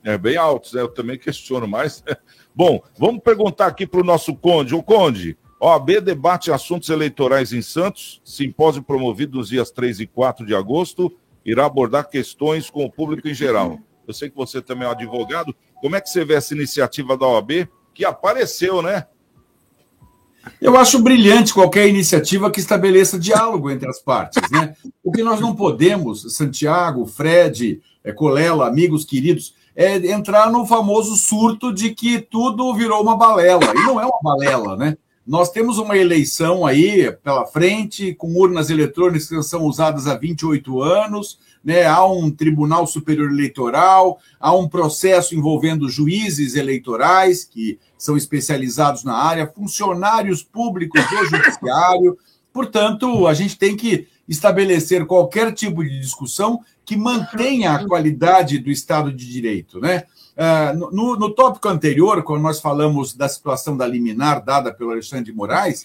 [0.03, 0.81] É bem altos, né?
[0.81, 2.03] eu também questiono, mas
[2.55, 4.75] Bom, vamos perguntar aqui para o nosso Conde.
[4.75, 10.45] O Conde, OAB debate assuntos eleitorais em Santos, simpósio promovido nos dias 3 e 4
[10.45, 13.79] de agosto, irá abordar questões com o público em geral.
[14.07, 15.55] Eu sei que você também é um advogado.
[15.81, 19.07] Como é que você vê essa iniciativa da OAB que apareceu, né?
[20.61, 24.75] Eu acho brilhante qualquer iniciativa que estabeleça diálogo entre as partes, né?
[25.03, 31.17] O que nós não podemos, Santiago, Fred, eh, Colela, amigos queridos, é entrar no famoso
[31.17, 33.73] surto de que tudo virou uma balela.
[33.75, 34.97] E não é uma balela, né?
[35.27, 40.83] Nós temos uma eleição aí pela frente, com urnas eletrônicas que são usadas há 28
[40.83, 41.85] anos, né?
[41.85, 49.15] há um Tribunal Superior Eleitoral, há um processo envolvendo juízes eleitorais, que são especializados na
[49.15, 52.19] área, funcionários públicos do Judiciário.
[52.53, 58.71] Portanto, a gente tem que estabelecer qualquer tipo de discussão que mantenha a qualidade do
[58.71, 59.79] Estado de Direito.
[59.81, 60.05] Né?
[60.41, 65.27] Uh, no, no tópico anterior, quando nós falamos da situação da liminar dada pelo Alexandre
[65.27, 65.85] de Moraes,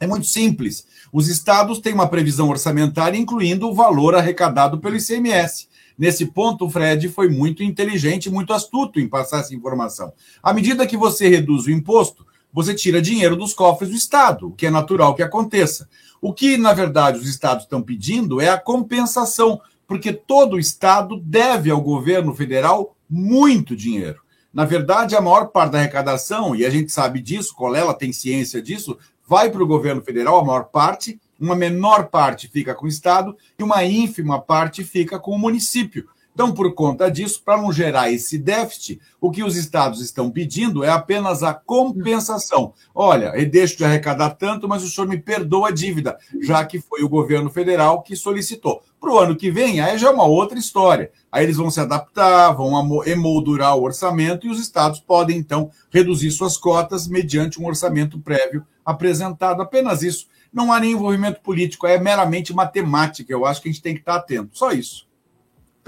[0.00, 0.84] é muito simples.
[1.12, 5.68] Os estados têm uma previsão orçamentária, incluindo o valor arrecadado pelo ICMS.
[5.96, 10.12] Nesse ponto, o Fred foi muito inteligente, muito astuto em passar essa informação.
[10.42, 14.52] À medida que você reduz o imposto, você tira dinheiro dos cofres do Estado, o
[14.52, 15.88] que é natural que aconteça.
[16.20, 21.70] O que, na verdade, os estados estão pedindo é a compensação, porque todo estado deve
[21.70, 24.20] ao governo federal muito dinheiro.
[24.52, 28.60] Na verdade, a maior parte da arrecadação, e a gente sabe disso, Colela tem ciência
[28.60, 32.88] disso, vai para o governo federal, a maior parte, uma menor parte fica com o
[32.88, 36.08] Estado e uma ínfima parte fica com o município.
[36.38, 40.84] Então, por conta disso, para não gerar esse déficit, o que os estados estão pedindo
[40.84, 42.74] é apenas a compensação.
[42.94, 46.78] Olha, eu deixo de arrecadar tanto, mas o senhor me perdoa a dívida, já que
[46.80, 48.84] foi o governo federal que solicitou.
[49.00, 51.10] Para o ano que vem, aí já é uma outra história.
[51.32, 56.30] Aí eles vão se adaptar, vão emoldurar o orçamento e os estados podem, então, reduzir
[56.30, 59.60] suas cotas mediante um orçamento prévio apresentado.
[59.60, 60.28] Apenas isso.
[60.52, 63.32] Não há nem envolvimento político, é meramente matemática.
[63.32, 64.56] Eu acho que a gente tem que estar atento.
[64.56, 65.07] Só isso.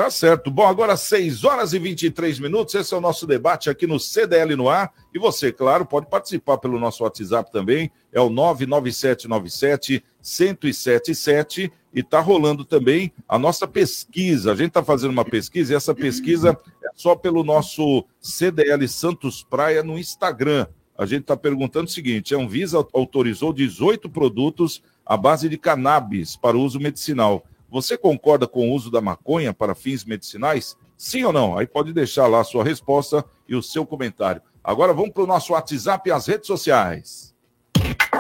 [0.01, 0.51] Tá certo.
[0.51, 2.75] Bom, agora 6 horas e 23 minutos.
[2.75, 4.95] Esse é o nosso debate aqui no CDL no ar.
[5.15, 7.91] E você, claro, pode participar pelo nosso WhatsApp também.
[8.11, 14.53] É o 99797 1077 e está rolando também a nossa pesquisa.
[14.53, 19.43] A gente está fazendo uma pesquisa e essa pesquisa é só pelo nosso CDL Santos
[19.43, 20.67] Praia no Instagram.
[20.97, 26.37] A gente está perguntando o seguinte: a Anvisa autorizou 18 produtos à base de cannabis
[26.37, 27.45] para uso medicinal.
[27.71, 30.77] Você concorda com o uso da maconha para fins medicinais?
[30.97, 31.57] Sim ou não?
[31.57, 34.43] Aí pode deixar lá a sua resposta e o seu comentário.
[34.63, 37.35] Agora vamos para o nosso WhatsApp e as redes sociais.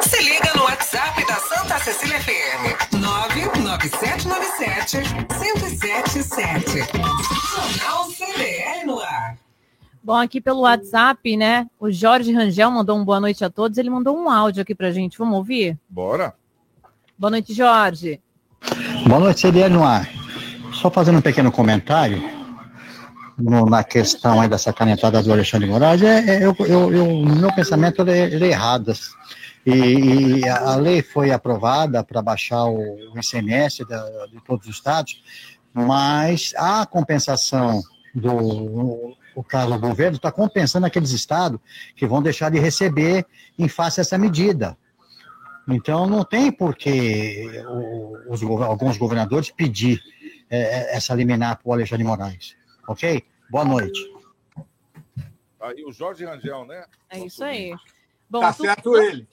[0.01, 2.95] Se liga no WhatsApp da Santa Cecília FM.
[3.01, 4.99] 99797
[5.39, 6.79] 1077.
[7.51, 9.37] Jornal CDL no ar.
[10.03, 11.69] Bom, aqui pelo WhatsApp, né?
[11.79, 13.77] O Jorge Rangel mandou um boa noite a todos.
[13.77, 15.19] Ele mandou um áudio aqui pra gente.
[15.19, 15.79] Vamos ouvir?
[15.89, 16.35] Bora.
[17.19, 18.23] Boa noite, Jorge.
[19.07, 20.09] Boa noite, CDL no ar.
[20.73, 22.23] Só fazendo um pequeno comentário
[23.37, 27.53] no, na questão aí dessa canetada do Alexandre Moraes, é, é eu, eu, eu, meu
[27.55, 28.93] pensamento ele, é, errado.
[29.65, 34.77] E, e, a lei foi aprovada para baixar o, o ICMS da, de todos os
[34.77, 35.23] estados,
[35.75, 37.83] mas a compensação
[38.15, 41.61] do o caso do governo está compensando aqueles estados
[41.97, 43.25] que vão deixar de receber
[43.59, 44.77] em face a essa medida.
[45.69, 47.47] Então, não tem por que
[48.29, 50.03] os, alguns governadores pedir
[50.49, 52.57] é, essa liminar para o Alexandre Moraes.
[52.89, 53.25] Ok?
[53.51, 54.01] Boa noite.
[55.61, 56.85] Aí o Jorge Rangel, né?
[57.09, 57.75] É isso aí.
[58.29, 58.63] Bom, tá tu...
[58.63, 59.29] certo ele.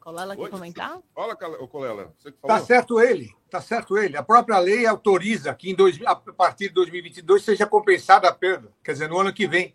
[0.00, 1.00] Colela quer comentar?
[1.12, 2.14] Fala, Colela.
[2.46, 3.34] Tá certo ele.
[3.50, 4.16] Tá certo ele.
[4.16, 8.72] A própria lei autoriza que em dois, a partir de 2022 seja compensada a perda.
[8.84, 9.74] Quer dizer, no ano que vem.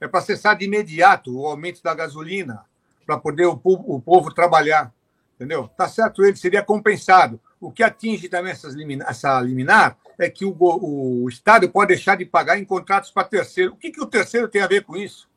[0.00, 2.64] É para cessar de imediato o aumento da gasolina,
[3.10, 4.94] para poder o povo, o povo, trabalhar.
[5.34, 5.66] Entendeu?
[5.76, 7.40] Tá certo ele, seria compensado.
[7.60, 12.56] O que atinge também essa liminar é que o, o Estado pode deixar de pagar
[12.56, 13.72] em contratos para terceiro.
[13.72, 15.28] O que, que o terceiro tem a ver com isso?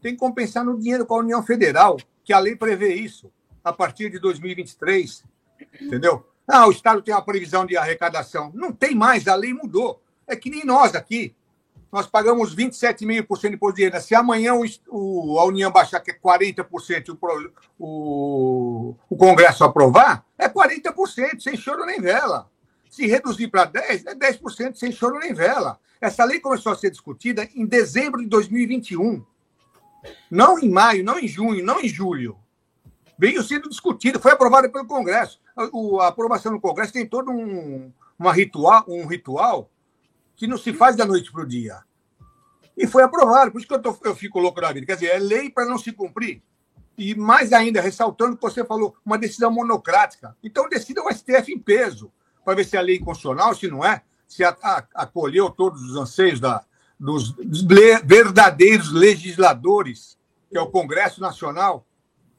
[0.00, 3.30] Tem que compensar no dinheiro com a União Federal, que a lei prevê isso,
[3.62, 5.22] a partir de 2023.
[5.82, 6.26] Entendeu?
[6.46, 8.50] Ah, o Estado tem uma previsão de arrecadação.
[8.54, 10.00] Não tem mais, a lei mudou.
[10.26, 11.34] É que nem nós aqui
[11.90, 14.00] nós pagamos 27,5% de imposto de renda.
[14.00, 20.24] Se amanhã o, o, a União baixar que é 40% o, o, o Congresso aprovar,
[20.36, 22.50] é 40%, sem choro nem vela.
[22.90, 25.78] Se reduzir para 10%, é 10% sem choro nem vela.
[26.00, 29.24] Essa lei começou a ser discutida em dezembro de 2021.
[30.30, 32.36] Não em maio, não em junho, não em julho.
[33.18, 35.40] Veio sendo discutida, foi aprovada pelo Congresso.
[35.56, 39.70] A, a aprovação no Congresso tem todo um, uma ritual, um ritual
[40.38, 41.80] que não se faz da noite para o dia.
[42.76, 44.86] E foi aprovado, por isso que eu, tô, eu fico louco da vida.
[44.86, 46.40] Quer dizer, é lei para não se cumprir.
[46.96, 50.36] E mais ainda, ressaltando que você falou, uma decisão monocrática.
[50.42, 52.12] Então, decida o STF em peso,
[52.44, 55.96] para ver se é lei inconstitucional, se não é, se a, a, acolheu todos os
[55.96, 56.64] anseios da,
[56.98, 60.16] dos, le, verdadeiros legisladores,
[60.48, 61.84] que é o Congresso Nacional,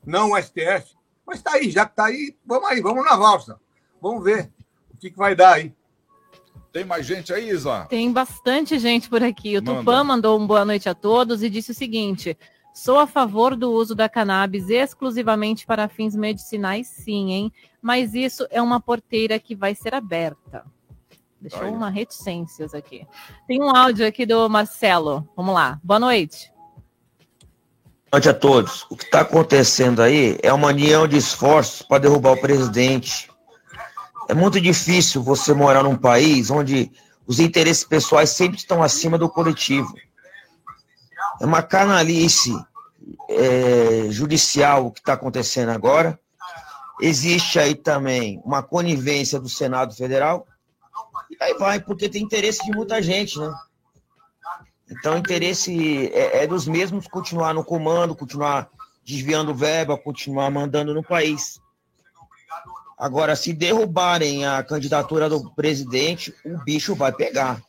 [0.05, 0.95] não o STF.
[1.25, 3.59] Mas está aí, já está aí, vamos aí, vamos na valsa.
[4.01, 4.49] Vamos ver
[4.93, 5.75] o que, que vai dar aí.
[6.71, 7.85] Tem mais gente aí, Isa?
[7.89, 9.57] Tem bastante gente por aqui.
[9.57, 9.79] O Manda.
[9.79, 12.37] Tupã mandou um boa noite a todos e disse o seguinte:
[12.73, 17.51] sou a favor do uso da cannabis exclusivamente para fins medicinais, sim, hein?
[17.81, 20.63] Mas isso é uma porteira que vai ser aberta.
[21.41, 21.71] Deixou Ai.
[21.71, 23.07] uma reticências aqui.
[23.47, 25.27] Tem um áudio aqui do Marcelo.
[25.35, 25.79] Vamos lá.
[25.83, 26.51] Boa noite.
[28.11, 28.85] Boa noite a todos.
[28.89, 33.28] O que está acontecendo aí é uma união de esforços para derrubar o presidente
[34.29, 36.91] é muito difícil você morar num país onde
[37.25, 39.91] os interesses pessoais sempre estão acima do coletivo.
[41.41, 42.53] É uma canalice
[43.27, 46.19] é, judicial o que está acontecendo agora.
[47.01, 50.45] Existe aí também uma conivência do Senado Federal.
[51.31, 53.51] E aí vai, porque tem interesse de muita gente, né?
[54.91, 58.69] Então, o interesse é, é dos mesmos continuar no comando, continuar
[59.03, 61.59] desviando verba, continuar mandando no país.
[62.99, 67.63] Agora, se derrubarem a candidatura do presidente, o bicho vai pegar.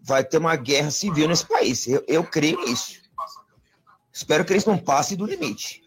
[0.00, 1.88] Vai ter uma guerra civil nesse país.
[1.88, 3.02] Eu, eu creio nisso.
[4.12, 5.82] Espero que eles não passem do limite.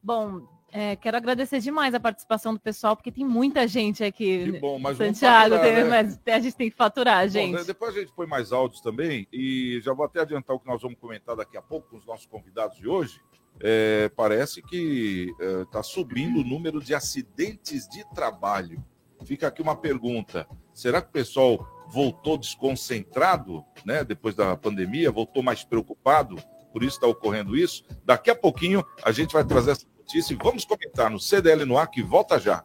[0.00, 4.52] Bom, É, quero agradecer demais a participação do pessoal, porque tem muita gente aqui.
[4.52, 5.84] Que bom, mas Santiago, faturar, tem, né?
[5.84, 7.56] mas a gente tem que faturar, gente.
[7.56, 10.66] Bom, depois a gente põe mais áudios também e já vou até adiantar o que
[10.66, 13.20] nós vamos comentar daqui a pouco com os nossos convidados de hoje.
[13.60, 18.82] É, parece que está subindo o número de acidentes de trabalho.
[19.24, 24.04] Fica aqui uma pergunta: será que o pessoal voltou desconcentrado, né?
[24.04, 26.36] Depois da pandemia, voltou mais preocupado?
[26.72, 27.84] Por isso está ocorrendo isso.
[28.04, 31.78] Daqui a pouquinho a gente vai trazer essa notícia e vamos comentar no CDL no
[31.78, 32.64] ar que volta já.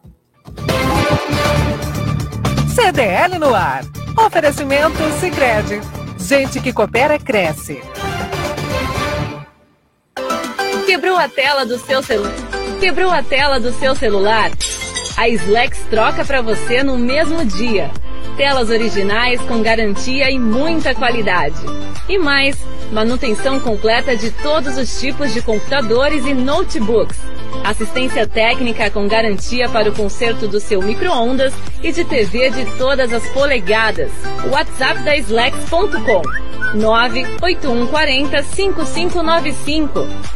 [2.74, 3.84] CDL no ar.
[4.18, 5.80] Oferecimento Sicredi.
[6.18, 7.80] Gente que coopera cresce.
[10.86, 12.34] Quebrou a tela do seu celular?
[12.80, 14.50] Quebrou a tela do seu celular?
[15.16, 17.90] A Slex troca para você no mesmo dia.
[18.36, 21.56] Telas originais com garantia e muita qualidade.
[22.06, 22.56] E mais,
[22.92, 27.18] manutenção completa de todos os tipos de computadores e notebooks.
[27.64, 33.12] Assistência técnica com garantia para o conserto do seu micro-ondas e de TV de todas
[33.12, 34.10] as polegadas.
[34.50, 36.22] WhatsApp da Slex.com
[36.74, 40.35] 98140 5595.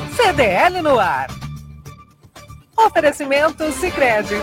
[0.00, 1.28] CDL no ar.
[2.76, 4.34] Oferecimento Sicredi.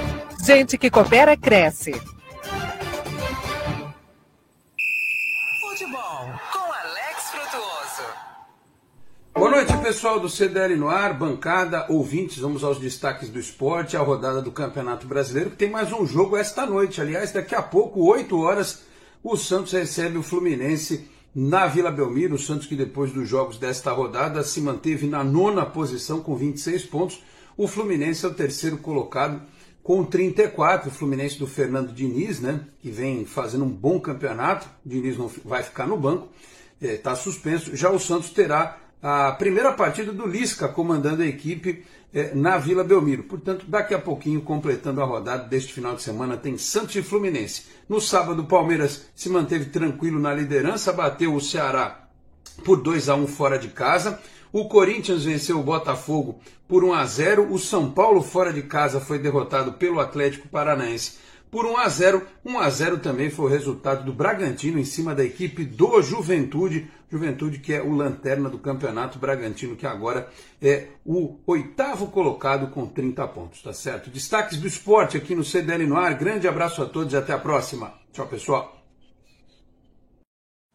[0.43, 1.91] Gente que coopera cresce.
[5.61, 8.03] Futebol com Alex Frutuoso.
[9.35, 12.39] Boa noite, pessoal do CDL no ar, bancada, ouvintes.
[12.39, 16.35] Vamos aos destaques do esporte, a rodada do Campeonato Brasileiro, que tem mais um jogo
[16.35, 16.99] esta noite.
[16.99, 18.83] Aliás, daqui a pouco, 8 horas,
[19.23, 22.35] o Santos recebe o Fluminense na Vila Belmiro.
[22.35, 26.85] O Santos, que depois dos jogos desta rodada se manteve na nona posição com 26
[26.85, 27.23] pontos.
[27.57, 29.41] O Fluminense é o terceiro colocado
[29.81, 30.89] com 34.
[30.89, 34.67] O Fluminense do Fernando Diniz, né, que vem fazendo um bom campeonato.
[34.85, 36.29] O Diniz não vai ficar no banco,
[36.81, 37.75] está suspenso.
[37.75, 42.83] Já o Santos terá a primeira partida do Lisca comandando a equipe eh, na Vila
[42.83, 43.23] Belmiro.
[43.23, 47.63] Portanto, daqui a pouquinho, completando a rodada deste final de semana, tem Santos e Fluminense.
[47.89, 52.07] No sábado, o Palmeiras se manteve tranquilo na liderança, bateu o Ceará
[52.63, 54.19] por 2 a 1 fora de casa.
[54.51, 57.51] O Corinthians venceu o Botafogo por 1 a 0.
[57.51, 61.17] O São Paulo fora de casa foi derrotado pelo Atlético Paranaense
[61.53, 62.27] por 1 a 0.
[62.43, 66.89] 1 a 0 também foi o resultado do Bragantino em cima da equipe do Juventude.
[67.11, 70.27] Juventude que é o lanterna do Campeonato Bragantino, que agora
[70.59, 74.09] é o oitavo colocado com 30 pontos, tá certo?
[74.09, 76.15] Destaques do esporte aqui no CDL no ar.
[76.15, 77.93] Grande abraço a todos e até a próxima.
[78.11, 78.83] Tchau, pessoal.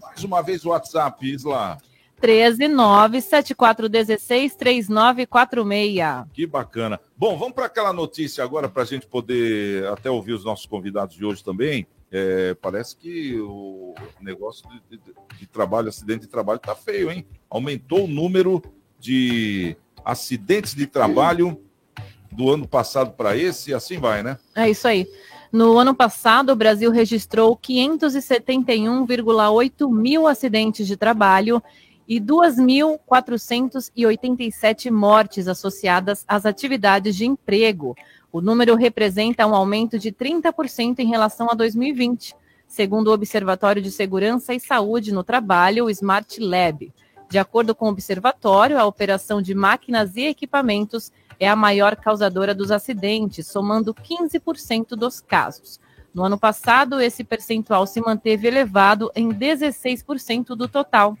[0.00, 1.76] Mais uma vez o WhatsApp, Isla.
[2.24, 6.32] 13 97416 3946.
[6.32, 6.98] Que bacana.
[7.14, 11.16] Bom, vamos para aquela notícia agora para a gente poder até ouvir os nossos convidados
[11.16, 11.86] de hoje também.
[12.10, 17.26] É, parece que o negócio de, de, de trabalho, acidente de trabalho, está feio, hein?
[17.50, 18.62] Aumentou o número
[18.98, 21.60] de acidentes de trabalho
[22.32, 24.38] do ano passado para esse, e assim vai, né?
[24.54, 25.06] É isso aí.
[25.54, 31.62] No ano passado, o Brasil registrou 571,8 mil acidentes de trabalho
[32.08, 37.96] e 2.487 mortes associadas às atividades de emprego.
[38.32, 42.34] O número representa um aumento de 30% em relação a 2020,
[42.66, 46.92] segundo o Observatório de Segurança e Saúde no Trabalho, o Smart Lab.
[47.30, 52.54] De acordo com o observatório, a operação de máquinas e equipamentos é a maior causadora
[52.54, 55.80] dos acidentes, somando 15% dos casos.
[56.12, 61.16] No ano passado, esse percentual se manteve elevado em 16% do total.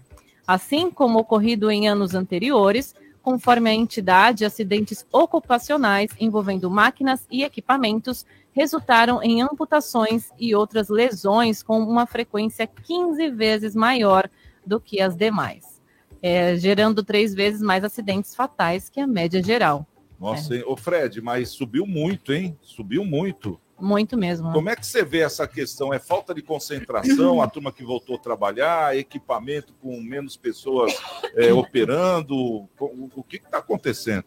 [0.46, 8.26] Assim como ocorrido em anos anteriores, conforme a entidade, acidentes ocupacionais envolvendo máquinas e equipamentos
[8.52, 14.30] resultaram em amputações e outras lesões com uma frequência 15 vezes maior
[14.64, 15.82] do que as demais,
[16.22, 19.86] é, gerando três vezes mais acidentes fatais que a média geral.
[20.20, 20.64] Nossa, é.
[20.64, 22.56] ô Fred, mas subiu muito, hein?
[22.60, 23.60] Subiu muito.
[23.78, 24.52] Muito mesmo.
[24.52, 25.92] Como é que você vê essa questão?
[25.92, 30.92] É falta de concentração, a turma que voltou a trabalhar, equipamento com menos pessoas
[31.34, 32.36] é, operando?
[32.36, 34.24] O, o que está acontecendo?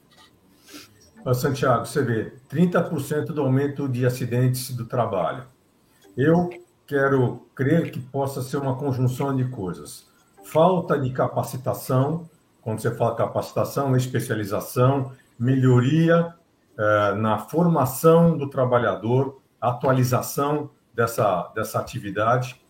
[1.33, 5.43] Santiago, você vê 30% do aumento de acidentes do trabalho.
[6.15, 6.49] Eu
[6.85, 10.07] quero crer que possa ser uma conjunção de coisas.
[10.43, 12.29] Falta de capacitação,
[12.61, 16.33] quando você fala capacitação, especialização, melhoria
[17.17, 22.61] na formação do trabalhador, atualização dessa, dessa atividade,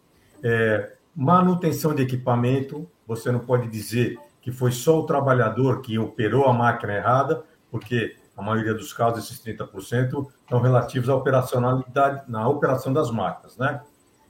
[0.43, 2.89] é, manutenção de equipamento.
[3.05, 8.15] Você não pode dizer que foi só o trabalhador que operou a máquina errada, porque
[8.35, 13.81] a maioria dos casos, esses 30%, estão relativos à operacionalidade, na operação das máquinas, né?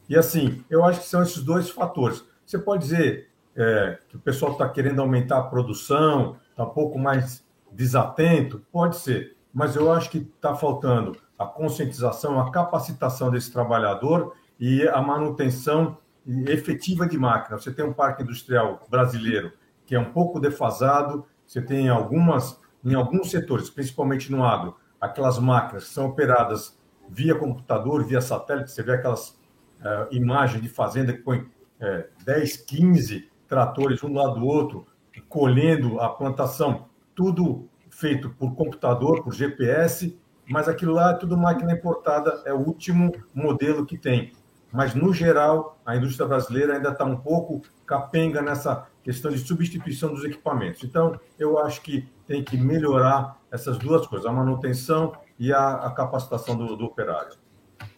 [0.09, 2.23] E assim, eu acho que são esses dois fatores.
[2.45, 6.97] Você pode dizer é, que o pessoal está querendo aumentar a produção, está um pouco
[6.97, 8.65] mais desatento?
[8.71, 14.87] Pode ser, mas eu acho que está faltando a conscientização, a capacitação desse trabalhador e
[14.87, 15.97] a manutenção
[16.45, 17.57] efetiva de máquina.
[17.57, 19.51] Você tem um parque industrial brasileiro
[19.83, 25.39] que é um pouco defasado, você tem algumas, em alguns setores, principalmente no agro, aquelas
[25.39, 26.77] máquinas que são operadas
[27.09, 32.57] via computador, via satélite, você vê aquelas uh, imagens de fazenda que põe uh, 10,
[32.57, 34.85] 15 tratores um do lado do outro,
[35.27, 36.85] colhendo a plantação
[37.15, 37.67] tudo
[37.97, 40.17] feito por computador, por GPS,
[40.47, 44.33] mas aquilo lá é tudo máquina importada, é o último modelo que tem.
[44.71, 50.13] Mas, no geral, a indústria brasileira ainda está um pouco capenga nessa questão de substituição
[50.13, 50.83] dos equipamentos.
[50.83, 55.91] Então, eu acho que tem que melhorar essas duas coisas, a manutenção e a, a
[55.91, 57.35] capacitação do, do operário.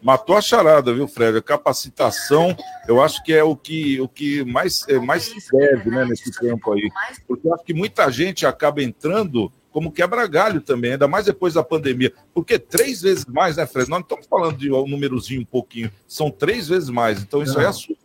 [0.00, 1.36] Matou a charada, viu, Fred?
[1.36, 2.56] A capacitação,
[2.88, 6.72] eu acho que é o que, o que mais, é, mais serve né, nesse campo
[6.72, 6.88] aí.
[7.28, 11.62] Porque eu acho que muita gente acaba entrando como quebra-galho também, ainda mais depois da
[11.62, 12.12] pandemia.
[12.34, 13.88] Porque três vezes mais, né, Fred?
[13.88, 17.54] Nós não estamos falando de um númerozinho um pouquinho, são três vezes mais, então isso
[17.54, 17.60] não.
[17.60, 18.00] aí assusta.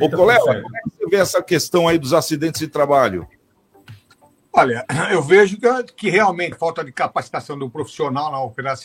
[0.00, 3.26] Ô, colega, como é que você vê essa questão aí dos acidentes de trabalho?
[4.52, 8.76] Olha, eu vejo que, que realmente falta de capacitação do profissional na operar,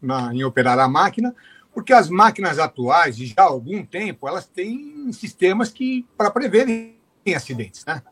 [0.00, 1.34] na, em operar a máquina,
[1.74, 6.96] porque as máquinas atuais, já há algum tempo, elas têm sistemas que para preverem
[7.34, 8.02] acidentes, né?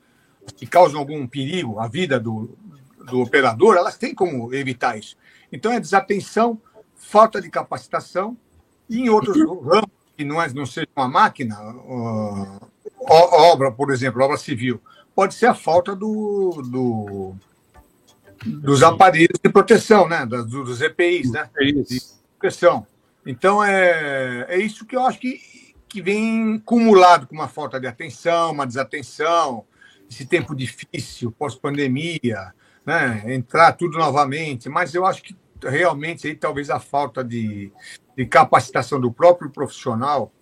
[0.57, 2.57] Que causam algum perigo à vida do,
[3.11, 5.17] do operador, elas têm como evitar isso.
[5.53, 6.61] Então é desatenção,
[6.95, 8.37] falta de capacitação
[8.89, 11.57] e em outros ramos que não, é, não seja uma máquina,
[13.09, 14.81] obra, por exemplo, obra civil,
[15.15, 17.35] pode ser a falta do, do
[18.45, 20.25] dos aparelhos de proteção, né?
[20.25, 21.49] dos, dos EPIs, né?
[21.59, 22.01] De
[22.39, 22.87] proteção.
[23.27, 25.41] Então, é, é isso que eu acho que,
[25.89, 29.65] que vem acumulado com uma falta de atenção, uma desatenção,
[30.11, 32.55] esse tempo difícil, pós-pandemia,
[32.85, 33.23] né?
[33.27, 34.69] entrar tudo novamente.
[34.69, 37.73] Mas eu acho que realmente aí talvez a falta de,
[38.17, 40.33] de capacitação do próprio profissional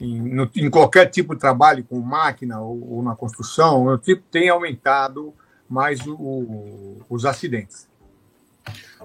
[0.00, 4.22] em, no, em, qualquer tipo de trabalho, com máquina ou, ou na construção, o tipo
[4.30, 5.32] tem aumentado
[5.68, 7.88] mais o, o, os acidentes.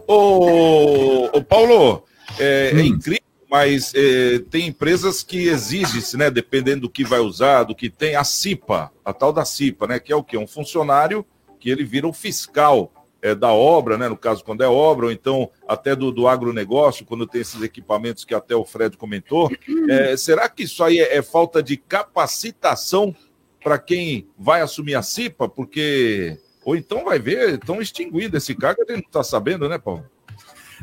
[0.07, 2.03] Ô, ô Paulo,
[2.39, 2.79] é, é hum.
[2.79, 6.29] é incrível, mas é, tem empresas que exigem-se, né?
[6.29, 9.99] Dependendo do que vai usar, do que tem, a CIPA, a tal da CIPA, né?
[9.99, 10.37] Que é o quê?
[10.37, 11.25] Um funcionário
[11.59, 12.91] que ele vira o fiscal
[13.21, 14.07] é, da obra, né?
[14.07, 18.23] No caso, quando é obra, ou então até do, do agronegócio, quando tem esses equipamentos
[18.23, 19.51] que até o Fred comentou.
[19.89, 23.15] É, será que isso aí é, é falta de capacitação
[23.63, 26.37] para quem vai assumir a CIPA, porque.
[26.63, 30.05] Ou então vai ver, estão extinguindo esse cargo, a gente não está sabendo, né, Paulo?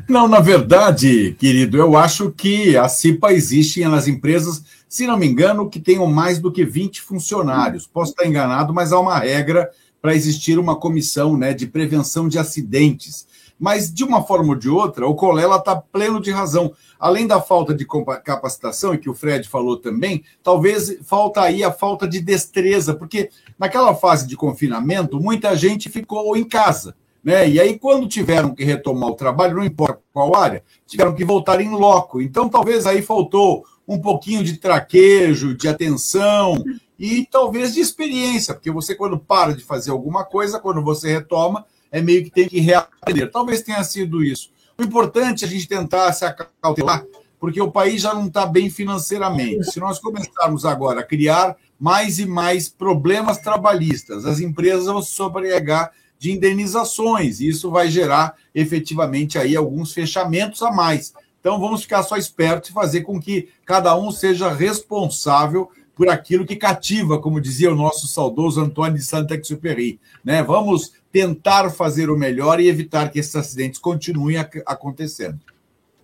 [0.09, 5.27] Não, na verdade, querido, eu acho que a CIPA existe nas empresas, se não me
[5.27, 7.87] engano, que tenham mais do que 20 funcionários.
[7.87, 9.69] Posso estar enganado, mas há uma regra
[10.05, 13.25] para existir uma comissão né, de prevenção de acidentes.
[13.57, 16.71] Mas, de uma forma ou de outra, o Colela está pleno de razão.
[16.99, 17.87] Além da falta de
[18.23, 23.31] capacitação, e que o Fred falou também, talvez falta aí a falta de destreza, porque
[23.57, 26.95] naquela fase de confinamento, muita gente ficou em casa.
[27.23, 27.49] Né?
[27.49, 31.59] E aí, quando tiveram que retomar o trabalho, não importa qual área, tiveram que voltar
[31.59, 32.21] em loco.
[32.21, 36.63] Então, talvez aí faltou um pouquinho de traquejo, de atenção
[36.97, 41.65] e talvez de experiência, porque você, quando para de fazer alguma coisa, quando você retoma,
[41.91, 43.31] é meio que tem que reaprender.
[43.31, 44.49] Talvez tenha sido isso.
[44.77, 47.05] O importante é a gente tentar se acautelar,
[47.39, 49.71] porque o país já não está bem financeiramente.
[49.71, 55.11] Se nós começarmos agora a criar mais e mais problemas trabalhistas, as empresas vão se
[55.11, 57.39] sobrecarregar de indenizações.
[57.39, 61.13] E isso vai gerar efetivamente aí alguns fechamentos a mais.
[61.39, 66.45] Então vamos ficar só espertos e fazer com que cada um seja responsável por aquilo
[66.45, 69.99] que cativa, como dizia o nosso saudoso Antônio de Saint-Exupéry.
[70.23, 70.41] Né?
[70.43, 75.39] Vamos tentar fazer o melhor e evitar que esses acidentes continuem acontecendo.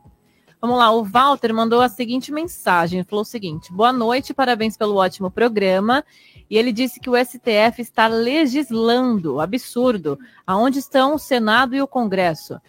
[0.61, 4.97] Vamos lá, o Walter mandou a seguinte mensagem: falou o seguinte: boa noite, parabéns pelo
[4.97, 6.05] ótimo programa.
[6.49, 10.19] E ele disse que o STF está legislando, absurdo.
[10.47, 12.61] Aonde estão o Senado e o Congresso?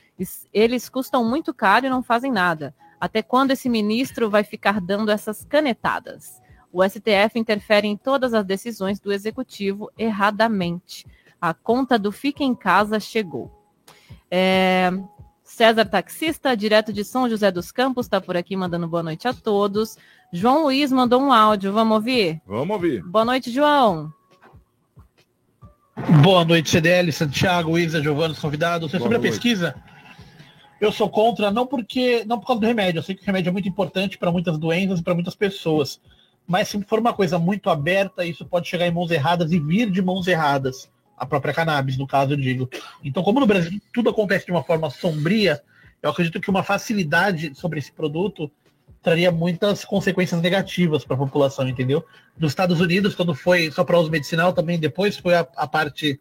[0.53, 2.73] Eles custam muito caro e não fazem nada.
[2.99, 6.41] Até quando esse ministro vai ficar dando essas canetadas?
[6.71, 11.05] O STF interfere em todas as decisões do executivo erradamente.
[11.39, 13.51] A conta do fica em casa chegou.
[14.31, 14.91] É...
[15.43, 19.33] César Taxista, direto de São José dos Campos, está por aqui mandando boa noite a
[19.33, 19.95] todos.
[20.35, 22.41] João Luiz mandou um áudio, vamos ouvir?
[22.45, 23.01] Vamos ouvir.
[23.03, 24.13] Boa noite, João.
[26.21, 28.91] Boa noite, CDL, Santiago, Isa, Giovanni, os convidados.
[28.91, 29.15] Sobre noite.
[29.15, 29.75] a pesquisa,
[30.81, 32.99] eu sou contra, não porque não por causa do remédio.
[32.99, 36.01] Eu sei que o remédio é muito importante para muitas doenças e para muitas pessoas.
[36.45, 39.89] Mas se for uma coisa muito aberta, isso pode chegar em mãos erradas e vir
[39.89, 40.91] de mãos erradas.
[41.17, 42.69] A própria cannabis, no caso, eu digo.
[43.01, 45.63] Então, como no Brasil tudo acontece de uma forma sombria,
[46.03, 48.51] eu acredito que uma facilidade sobre esse produto
[49.05, 52.03] traria muitas consequências negativas para a população, entendeu?
[52.35, 56.19] Nos Estados Unidos, quando foi só para uso medicinal, também depois foi a, a parte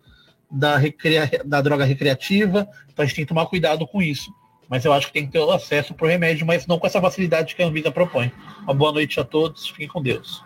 [0.51, 4.30] da, recria, da droga recreativa, então a gente tem que tomar cuidado com isso.
[4.68, 7.01] Mas eu acho que tem que ter acesso para o remédio, mas não com essa
[7.01, 8.30] facilidade que a Anvisa propõe.
[8.64, 10.45] Uma boa noite a todos, fiquem com Deus.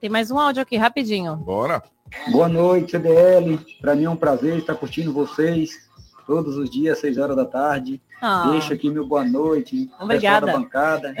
[0.00, 1.34] Tem mais um áudio aqui, rapidinho.
[1.34, 1.82] Bora.
[2.30, 3.58] Boa noite, CDL.
[3.80, 5.88] Para mim é um prazer estar curtindo vocês
[6.26, 8.00] todos os dias, seis horas da tarde.
[8.20, 8.50] Ah.
[8.50, 9.90] Deixo aqui meu boa noite.
[10.00, 10.46] Obrigada.
[10.46, 11.14] da bancada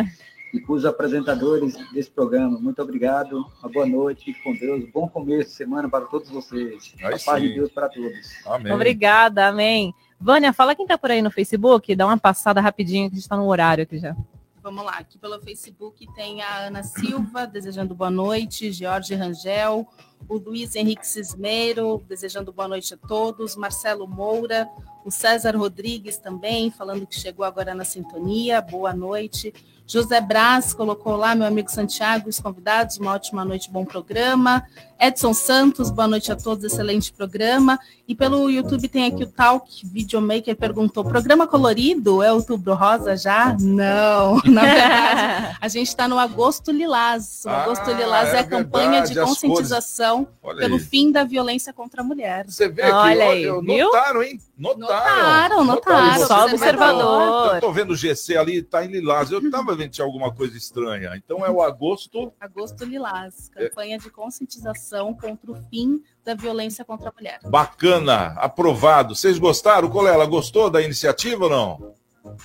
[0.52, 2.58] e para os apresentadores desse programa.
[2.58, 3.44] Muito obrigado.
[3.60, 4.26] Uma boa noite.
[4.26, 4.84] Fique com Deus.
[4.92, 6.94] Bom começo de semana para todos vocês.
[7.02, 8.46] Aí a paz de Deus para todos.
[8.46, 8.72] Amém.
[8.72, 9.48] Obrigada.
[9.48, 9.92] Amém.
[10.20, 13.24] Vânia, fala quem está por aí no Facebook, dá uma passada rapidinho, que a gente
[13.24, 14.16] está no horário aqui já.
[14.62, 19.86] Vamos lá, aqui pelo Facebook tem a Ana Silva, desejando boa noite, Jorge Rangel,
[20.26, 24.66] o Luiz Henrique Cismeiro, desejando boa noite a todos, Marcelo Moura,
[25.04, 29.52] o César Rodrigues também, falando que chegou agora na sintonia, boa noite.
[29.86, 34.64] José Braz colocou lá, meu amigo Santiago, os convidados, uma ótima noite, bom programa.
[34.98, 37.78] Edson Santos, boa noite a todos, excelente programa.
[38.08, 43.54] E pelo YouTube tem aqui o Talk Videomaker perguntou: programa colorido é outubro rosa já?
[43.60, 47.42] Não, na verdade, a gente está no Agosto Lilás.
[47.44, 50.26] O Agosto ah, Lilás é, é a campanha verdade, de conscientização
[50.58, 52.46] pelo fim da violência contra a mulher.
[52.48, 53.60] Você vê Olha aí, viu?
[53.60, 54.40] notaram, hein?
[54.56, 56.06] Notaram, notaram.
[56.06, 56.26] notaram.
[56.26, 57.56] Só observador.
[57.56, 59.30] Eu tô vendo o GC ali, tá em Lilás.
[59.30, 61.16] Eu tava vendo tinha alguma coisa estranha.
[61.16, 62.32] Então é o Agosto.
[62.40, 63.98] Agosto Lilás, campanha é.
[63.98, 67.40] de conscientização contra o fim da violência contra a mulher.
[67.44, 69.16] Bacana, aprovado.
[69.16, 69.90] Vocês gostaram?
[69.90, 71.94] Colela, gostou da iniciativa ou não?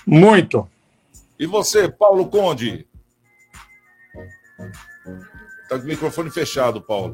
[0.06, 0.68] Muito.
[1.38, 2.88] E você, Paulo Conde?
[5.70, 7.14] Tá com o microfone fechado, Paulo.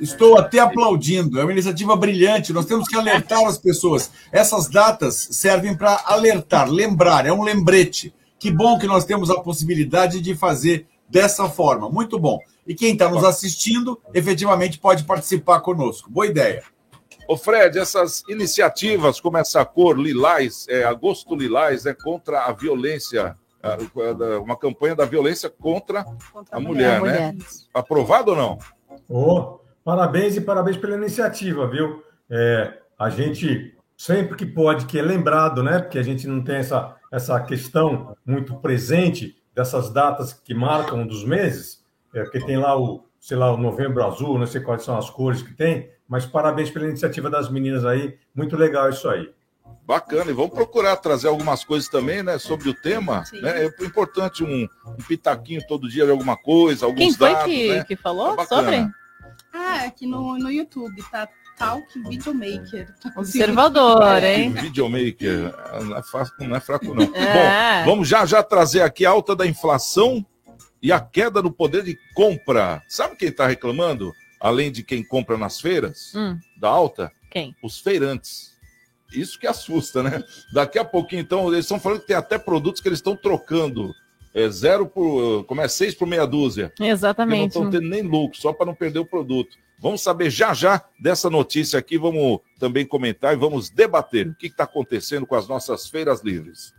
[0.00, 1.40] Estou até aplaudindo.
[1.40, 2.52] É uma iniciativa brilhante.
[2.52, 4.10] Nós temos que alertar as pessoas.
[4.32, 7.26] Essas datas servem para alertar, lembrar.
[7.26, 8.14] É um lembrete.
[8.38, 11.88] Que bom que nós temos a possibilidade de fazer dessa forma.
[11.88, 12.38] Muito bom.
[12.66, 16.10] E quem está nos assistindo, efetivamente pode participar conosco.
[16.10, 16.62] Boa ideia.
[17.26, 23.34] Ô Fred, essas iniciativas como essa cor lilás, é, agosto lilás, é contra a violência,
[24.42, 27.32] uma campanha da violência contra, contra a, mulher, mulher, né?
[27.32, 27.46] Mulher.
[27.72, 28.58] Aprovado ou não?
[29.08, 32.02] Oh, Parabéns e parabéns pela iniciativa, viu?
[32.30, 35.78] É, a gente sempre que pode, que é lembrado, né?
[35.78, 41.22] Porque a gente não tem essa, essa questão muito presente dessas datas que marcam dos
[41.22, 41.84] meses,
[42.14, 45.10] é, porque tem lá o, sei lá, o novembro azul, não sei quais são as
[45.10, 49.30] cores que tem, mas parabéns pela iniciativa das meninas aí, muito legal isso aí.
[49.86, 53.22] Bacana, e vamos procurar trazer algumas coisas também, né, sobre o tema.
[53.34, 53.66] Né?
[53.66, 57.44] É importante um, um pitaquinho todo dia de alguma coisa, alguns Quem foi dados.
[57.44, 57.84] que, né?
[57.84, 58.86] que falou É sobre?
[59.52, 61.28] Ah, aqui no, no YouTube, tá?
[61.58, 62.92] Talk Videomaker.
[63.16, 64.50] Observador, hein?
[64.52, 65.54] Videomaker,
[65.84, 67.04] não é, fácil, não é fraco, não.
[67.14, 67.84] É.
[67.84, 70.24] Bom, vamos já já trazer aqui a alta da inflação
[70.82, 72.82] e a queda no poder de compra.
[72.88, 74.12] Sabe quem está reclamando?
[74.40, 76.38] Além de quem compra nas feiras, Hum.
[76.58, 77.12] da alta?
[77.30, 77.54] Quem?
[77.62, 78.53] Os feirantes.
[79.14, 80.22] Isso que assusta, né?
[80.52, 83.94] Daqui a pouquinho, então, eles estão falando que tem até produtos que eles estão trocando.
[84.34, 85.44] É zero por.
[85.44, 85.68] Como é?
[85.68, 86.72] Seis por meia dúzia.
[86.80, 87.52] Exatamente.
[87.52, 89.56] Que não estão tendo nem lucro, só para não perder o produto.
[89.78, 94.46] Vamos saber já já dessa notícia aqui, vamos também comentar e vamos debater o que
[94.46, 96.72] está acontecendo com as nossas feiras livres.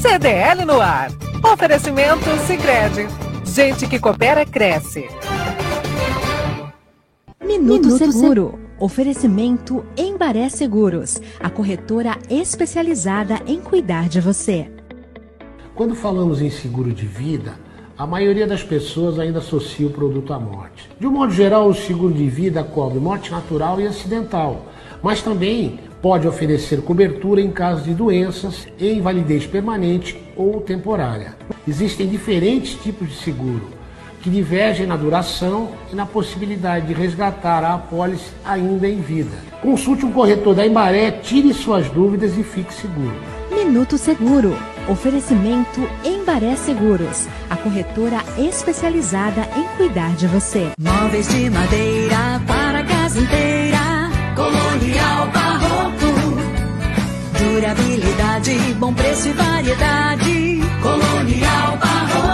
[0.00, 1.10] CDL no ar.
[1.42, 3.06] Oferecimento Sicredi.
[3.44, 5.08] Gente que coopera cresce.
[7.42, 8.63] Minuto, Seguro.
[8.78, 14.68] Oferecimento Embaré Seguros, a corretora especializada em cuidar de você.
[15.76, 17.54] Quando falamos em seguro de vida,
[17.96, 20.90] a maioria das pessoas ainda associa o produto à morte.
[20.98, 24.66] De um modo geral, o seguro de vida cobre morte natural e acidental,
[25.00, 31.36] mas também pode oferecer cobertura em caso de doenças e invalidez permanente ou temporária.
[31.66, 33.83] Existem diferentes tipos de seguro
[34.24, 39.36] que divergem na duração e na possibilidade de resgatar a apólice ainda em vida.
[39.60, 43.14] Consulte um corretor da Embaré, tire suas dúvidas e fique seguro.
[43.50, 44.56] Minuto Seguro.
[44.88, 50.70] Oferecimento Embaré Seguros, a corretora especializada em cuidar de você.
[50.78, 53.78] Móveis de madeira para a casa inteira.
[54.34, 56.14] Colonial Barroco.
[57.38, 60.60] Durabilidade, bom preço e variedade.
[60.82, 62.33] Colonial Barroco.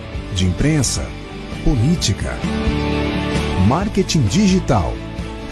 [0.33, 1.05] de imprensa,
[1.63, 2.37] política,
[3.67, 4.93] marketing digital,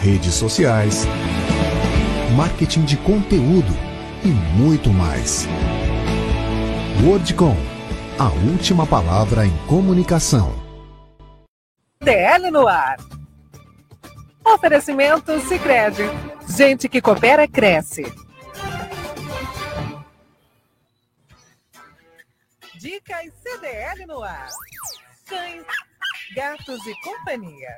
[0.02, 1.06] redes sociais,
[2.36, 3.74] marketing de conteúdo
[4.24, 5.48] e muito mais.
[7.04, 7.56] Wordcom,
[8.18, 10.54] a última palavra em comunicação.
[12.02, 12.98] DL no ar.
[14.46, 16.04] Oferecimento Sicredi.
[16.48, 18.04] Gente que coopera cresce.
[22.80, 24.48] Dicas CDL no ar.
[25.28, 25.66] Cães,
[26.34, 27.78] gatos e companhia.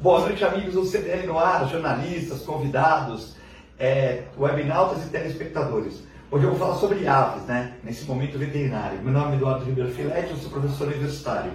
[0.00, 3.34] Boa noite, amigos do CDL no ar, jornalistas, convidados,
[3.76, 6.04] é, webnautas e telespectadores.
[6.30, 7.76] Hoje eu vou falar sobre aves, né?
[7.82, 9.02] Nesse momento veterinário.
[9.02, 11.50] Meu nome é Eduardo Ribeiro Filete, eu sou professor universitário.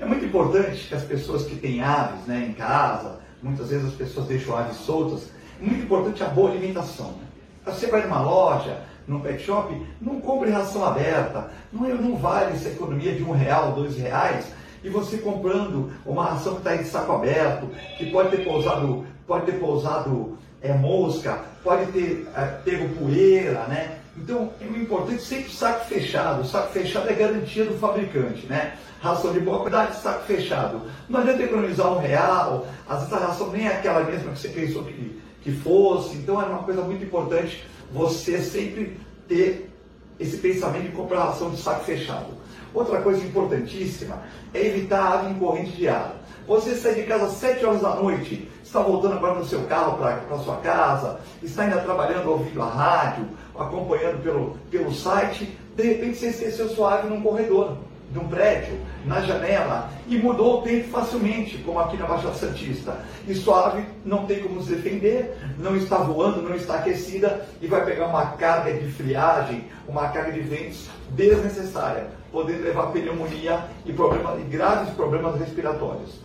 [0.00, 3.94] É muito importante que as pessoas que têm aves né, em casa, muitas vezes as
[3.94, 7.12] pessoas deixam aves soltas, é muito importante a boa alimentação.
[7.12, 7.26] Né?
[7.64, 12.68] Você vai numa loja, num pet shop, não compre ração aberta, não, não vale essa
[12.68, 14.46] economia de um real, dois reais,
[14.82, 19.46] e você comprando uma ração que está em saco aberto, que pode ter pousado, pode
[19.46, 23.98] ter pousado é, mosca, pode ter é, pego poeira, né?
[24.16, 26.42] Então, é importante sempre saco fechado.
[26.42, 28.74] O saco fechado é garantia do fabricante, né?
[29.00, 30.82] Ração de boa qualidade, saco fechado.
[31.08, 34.48] Não adianta economizar um real, às vezes a ração nem é aquela mesma que você
[34.48, 36.16] pensou que, que fosse.
[36.16, 37.64] Então, é uma coisa muito importante
[37.94, 39.70] você sempre ter
[40.18, 42.26] esse pensamento de comprar ração de saco fechado.
[42.74, 44.20] Outra coisa importantíssima
[44.52, 46.16] é evitar a ave em corrente de água.
[46.46, 49.96] Você sai de casa às 7 horas da noite, está voltando agora no seu carro
[49.96, 53.26] para a sua casa, está ainda trabalhando ouvindo a rádio,
[53.56, 57.78] acompanhando pelo, pelo site, de repente você esqueceu sua ave num corredor,
[58.14, 63.00] num prédio, na janela, e mudou o tempo facilmente, como aqui na Baixada Santista.
[63.26, 67.66] E sua ave não tem como se defender, não está voando, não está aquecida, e
[67.66, 73.92] vai pegar uma carga de friagem, uma carga de ventos desnecessária, podendo levar pneumonia e,
[73.92, 76.20] problema, e graves problemas respiratórios.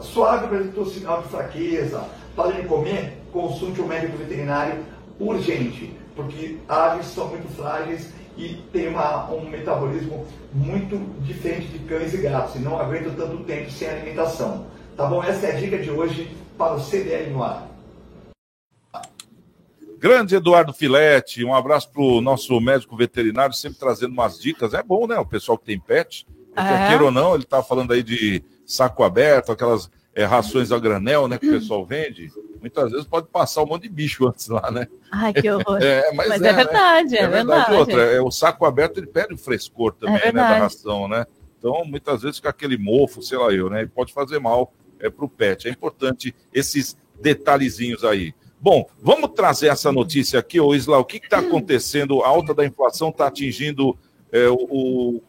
[0.00, 2.04] Sua ave apresentou sinal de fraqueza,
[2.34, 4.84] para de comer, consulte um médico veterinário
[5.18, 12.12] urgente, porque aves são muito frágeis e têm uma, um metabolismo muito diferente de cães
[12.14, 14.66] e gatos e não aguentam tanto tempo sem alimentação.
[14.96, 15.22] Tá bom?
[15.22, 17.68] Essa é a dica de hoje para o CDL no ar.
[19.98, 24.74] Grande Eduardo Filete, um abraço para o nosso médico veterinário, sempre trazendo umas dicas.
[24.74, 25.18] É bom, né?
[25.18, 26.88] O pessoal que tem pet, é.
[26.88, 31.28] queira ou não, ele está falando aí de saco aberto, aquelas é, rações a granel,
[31.28, 32.30] né, que o pessoal vende.
[32.66, 34.88] Muitas vezes pode passar um monte de bicho antes lá, né?
[35.10, 35.78] Ai, que horror.
[35.82, 37.18] É, mas, mas é, é, verdade, né?
[37.18, 37.72] é, é verdade.
[37.74, 41.24] Outra, é, o saco aberto ele perde o frescor também, É né, da ração, né?
[41.58, 43.82] Então, muitas vezes fica aquele mofo, sei lá eu, né?
[43.82, 45.68] E pode fazer mal é, para o pet.
[45.68, 48.34] É importante esses detalhezinhos aí.
[48.60, 50.98] Bom, vamos trazer essa notícia aqui, ô Isla.
[50.98, 52.22] O que está acontecendo?
[52.22, 53.96] A alta da inflação está atingindo
[54.32, 55.22] é, o, o-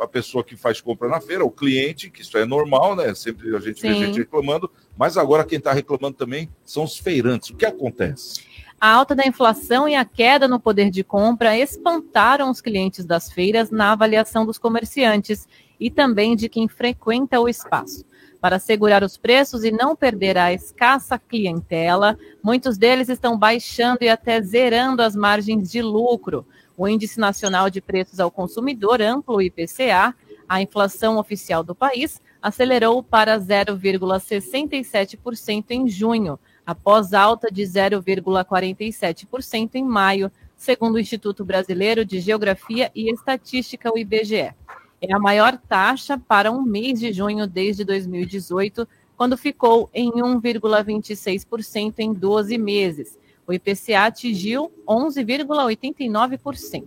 [0.00, 3.14] a pessoa que faz compra na feira, o cliente, que isso é normal, né?
[3.14, 4.06] Sempre a gente vê Sim.
[4.06, 7.50] gente reclamando, mas agora quem está reclamando também são os feirantes.
[7.50, 8.42] O que acontece?
[8.80, 13.30] A alta da inflação e a queda no poder de compra espantaram os clientes das
[13.30, 15.46] feiras na avaliação dos comerciantes
[15.78, 18.06] e também de quem frequenta o espaço.
[18.40, 24.08] Para segurar os preços e não perder a escassa clientela, muitos deles estão baixando e
[24.08, 26.46] até zerando as margens de lucro.
[26.80, 30.14] O Índice Nacional de Preços ao Consumidor, amplo IPCA,
[30.48, 39.84] a inflação oficial do país, acelerou para 0,67% em junho, após alta de 0,47% em
[39.84, 44.54] maio, segundo o Instituto Brasileiro de Geografia e Estatística, o IBGE.
[45.02, 51.98] É a maior taxa para um mês de junho desde 2018, quando ficou em 1,26%
[51.98, 53.18] em 12 meses.
[53.50, 56.84] O IPCA atingiu 11,89%.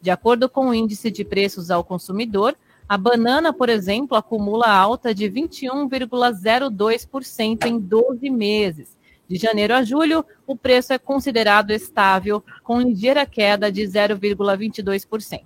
[0.00, 2.54] De acordo com o Índice de Preços ao Consumidor,
[2.88, 8.96] a banana, por exemplo, acumula alta de 21,02% em 12 meses.
[9.26, 15.40] De janeiro a julho, o preço é considerado estável, com ligeira queda de 0,22%.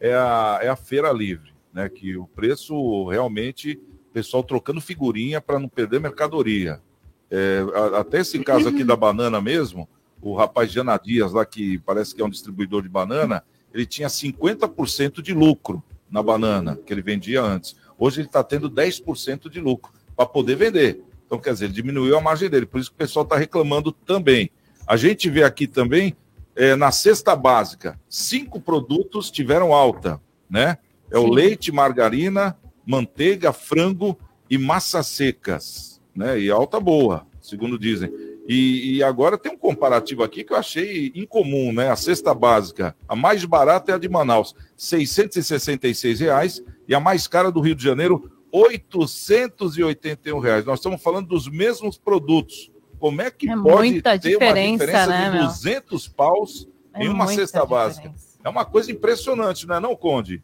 [0.00, 1.88] é a, é a feira livre, né?
[1.88, 3.80] Que o preço realmente,
[4.10, 6.84] o pessoal trocando figurinha para não perder mercadoria.
[7.30, 7.60] É,
[7.98, 9.88] até esse caso aqui da banana mesmo,
[10.20, 14.08] o rapaz Jana Dias, lá que parece que é um distribuidor de banana, ele tinha
[14.08, 17.76] 50% de lucro na banana que ele vendia antes.
[17.98, 21.02] Hoje ele está tendo 10% de lucro para poder vender.
[21.26, 23.90] Então, quer dizer, ele diminuiu a margem dele, por isso que o pessoal está reclamando
[23.90, 24.50] também.
[24.86, 26.16] A gente vê aqui também,
[26.54, 30.78] é, na cesta básica, cinco produtos tiveram alta, né?
[31.10, 31.34] É o Sim.
[31.34, 32.56] leite, margarina,
[32.86, 34.16] manteiga, frango
[34.48, 36.40] e massas secas, né?
[36.40, 38.10] E alta boa, segundo dizem.
[38.48, 41.90] E, e agora tem um comparativo aqui que eu achei incomum, né?
[41.90, 47.26] A cesta básica, a mais barata é a de Manaus, 666 reais, e a mais
[47.26, 50.64] cara do Rio de Janeiro, 881 reais.
[50.64, 52.70] Nós estamos falando dos mesmos produtos.
[52.98, 55.46] Como é que É pode muita ter uma diferença, diferença né, de meu?
[55.46, 58.14] 200 paus É em uma cesta básica?
[58.42, 60.42] É uma coisa impressionante, não é não, Conde?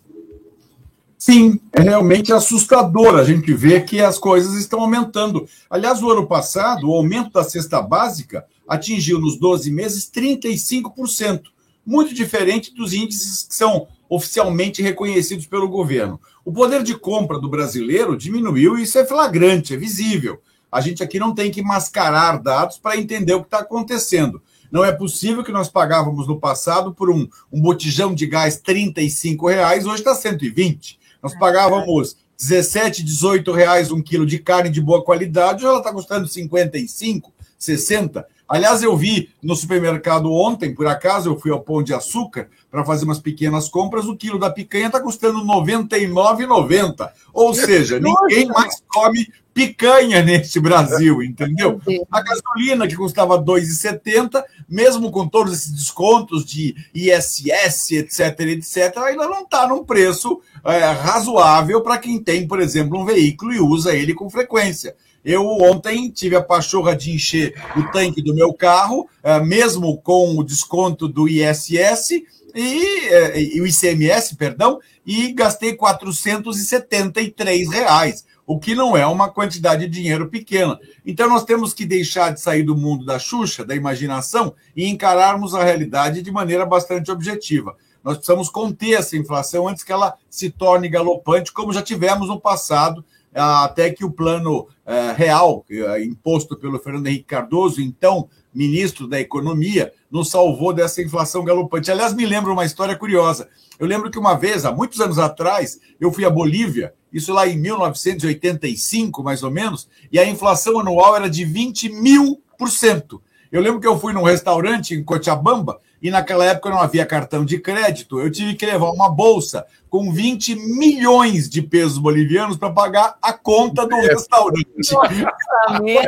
[1.25, 5.49] Sim, é realmente assustador a gente ver que as coisas estão aumentando.
[5.71, 11.43] Aliás, no ano passado, o aumento da cesta básica atingiu nos 12 meses 35%,
[11.87, 16.21] muito diferente dos índices que são oficialmente reconhecidos pelo governo.
[16.45, 20.41] O poder de compra do brasileiro diminuiu e isso é flagrante, é visível.
[20.73, 24.43] A gente aqui não tem que mascarar dados para entender o que está acontecendo.
[24.73, 29.47] Não é possível que nós pagávamos no passado por um, um botijão de gás 35
[29.47, 31.01] reais, hoje está 120.
[31.23, 36.27] Nós pagávamos 17, 18 reais um quilo de carne de boa qualidade, ela está custando
[36.27, 37.33] 55,
[37.65, 38.27] 60.
[38.49, 42.85] Aliás, eu vi no supermercado ontem, por acaso, eu fui ao Pão de Açúcar para
[42.85, 47.11] fazer umas pequenas compras, o quilo da picanha está custando R$ 99,90.
[47.33, 51.81] Ou seja, ninguém mais come picanha neste Brasil, entendeu?
[52.11, 58.99] A gasolina, que custava R$ 2,70, mesmo com todos esses descontos de ISS, etc, etc,
[58.99, 63.61] ainda não está num preço é, razoável para quem tem, por exemplo, um veículo e
[63.61, 64.95] usa ele com frequência.
[65.25, 70.37] Eu ontem tive a pachorra de encher o tanque do meu carro, eh, mesmo com
[70.37, 72.11] o desconto do ISS
[72.55, 78.25] e, eh, e o ICMS, perdão, e gastei 473 reais.
[78.45, 80.79] o que não é uma quantidade de dinheiro pequena.
[81.07, 85.55] Então nós temos que deixar de sair do mundo da Xuxa, da imaginação, e encararmos
[85.55, 87.77] a realidade de maneira bastante objetiva.
[88.03, 92.41] Nós precisamos conter essa inflação antes que ela se torne galopante, como já tivemos no
[92.41, 93.05] passado,
[93.35, 99.19] até que o plano eh, real, eh, imposto pelo Fernando Henrique Cardoso, então ministro da
[99.19, 101.91] Economia, nos salvou dessa inflação galopante.
[101.91, 103.49] Aliás, me lembro uma história curiosa.
[103.79, 107.47] Eu lembro que uma vez, há muitos anos atrás, eu fui à Bolívia, isso lá
[107.47, 113.23] em 1985, mais ou menos, e a inflação anual era de 20 mil por cento.
[113.51, 117.45] Eu lembro que eu fui num restaurante em Cochabamba e naquela época não havia cartão
[117.45, 118.21] de crédito.
[118.21, 123.33] Eu tive que levar uma bolsa com 20 milhões de pesos bolivianos para pagar a
[123.33, 124.67] conta do restaurante.
[124.93, 126.03] Nossa, meu.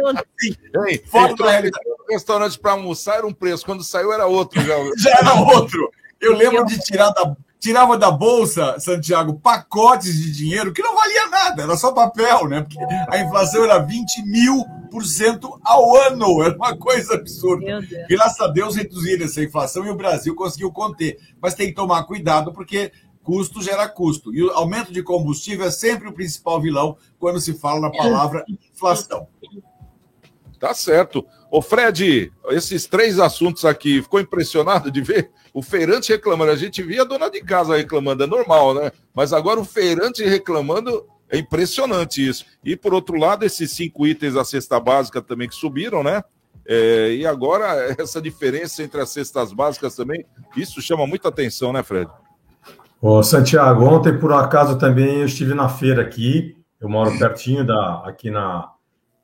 [1.06, 1.84] Fora da realidade.
[2.10, 4.60] restaurante para almoçar era um preço, quando saiu era outro.
[4.60, 5.90] Já, já era outro.
[6.20, 11.28] Eu lembro de tirar da, tirava da bolsa, Santiago, pacotes de dinheiro que não valia
[11.28, 12.62] nada, era só papel, né?
[12.62, 12.78] Porque
[13.08, 14.64] a inflação era 20 mil
[14.94, 17.80] por cento ao ano, era uma coisa absurda.
[18.08, 21.18] Graças a Deus reduziram essa inflação e o Brasil conseguiu conter.
[21.42, 24.32] Mas tem que tomar cuidado, porque custo gera custo.
[24.32, 28.44] E o aumento de combustível é sempre o principal vilão quando se fala na palavra
[28.72, 29.26] inflação.
[30.60, 31.26] Tá certo.
[31.50, 36.52] Ô Fred, esses três assuntos aqui, ficou impressionado de ver o feirante reclamando?
[36.52, 38.92] A gente via a dona de casa reclamando, é normal, né?
[39.12, 42.44] Mas agora o feirante reclamando, é impressionante isso.
[42.64, 46.22] E por outro lado, esses cinco itens da cesta básica também que subiram, né?
[46.66, 50.24] É, e agora essa diferença entre as cestas básicas também,
[50.56, 52.10] isso chama muita atenção, né, Fred?
[53.00, 58.02] Ô, Santiago, ontem por acaso também eu estive na feira aqui, eu moro pertinho da,
[58.06, 58.70] aqui na,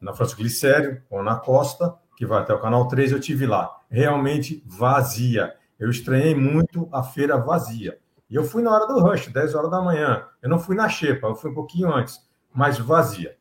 [0.01, 3.71] na Francisco Glicério, ou na Costa, que vai até o canal 3, eu tive lá.
[3.91, 5.55] Realmente vazia.
[5.79, 7.99] Eu estranhei muito a feira vazia.
[8.31, 10.25] E eu fui na hora do rush, 10 horas da manhã.
[10.41, 12.21] Eu não fui na xepa, eu fui um pouquinho antes,
[12.55, 13.37] mas vazia.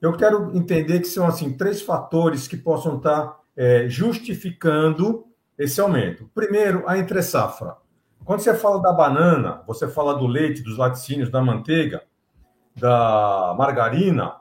[0.00, 5.24] Eu quero entender que são assim três fatores que possam estar é, justificando
[5.56, 6.28] esse aumento.
[6.34, 7.76] Primeiro, a entre-safra.
[8.24, 12.02] Quando você fala da banana, você fala do leite, dos laticínios, da manteiga,
[12.74, 14.36] da margarina,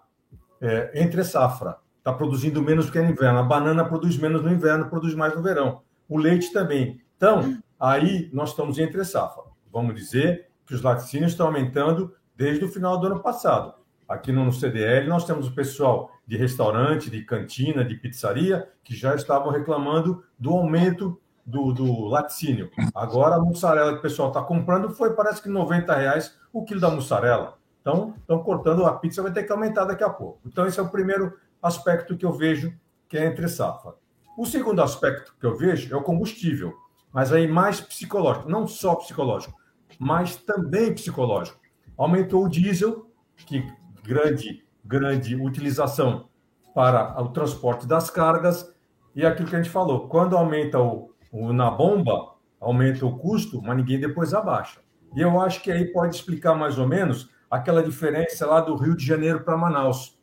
[0.60, 3.40] é, entre-safra está produzindo menos que no inverno.
[3.40, 5.82] A banana produz menos no inverno, produz mais no verão.
[6.10, 7.00] O leite também.
[7.16, 9.44] Então, aí nós estamos entre safra.
[9.72, 13.74] Vamos dizer que os laticínios estão aumentando desde o final do ano passado.
[14.08, 19.16] Aqui no CDL, nós temos o pessoal de restaurante, de cantina, de pizzaria, que já
[19.16, 22.70] estavam reclamando do aumento do, do laticínio.
[22.94, 26.82] Agora, a mussarela que o pessoal está comprando foi, parece que 90 reais o quilo
[26.82, 27.58] da mussarela.
[27.80, 30.40] Então, estão cortando a pizza, vai ter que aumentar daqui a pouco.
[30.46, 32.74] Então, esse é o primeiro aspecto que eu vejo
[33.08, 33.94] que é entre safra.
[34.38, 36.74] O segundo aspecto que eu vejo é o combustível,
[37.12, 39.61] mas aí mais psicológico, não só psicológico,
[40.02, 41.60] mas também psicológico.
[41.96, 43.08] Aumentou o diesel,
[43.46, 43.64] que
[44.04, 46.28] grande grande utilização
[46.74, 48.74] para o transporte das cargas
[49.16, 53.62] e aquilo que a gente falou, quando aumenta o, o na bomba, aumenta o custo,
[53.62, 54.80] mas ninguém depois abaixa.
[55.16, 58.96] E eu acho que aí pode explicar mais ou menos aquela diferença lá do Rio
[58.96, 60.20] de Janeiro para Manaus.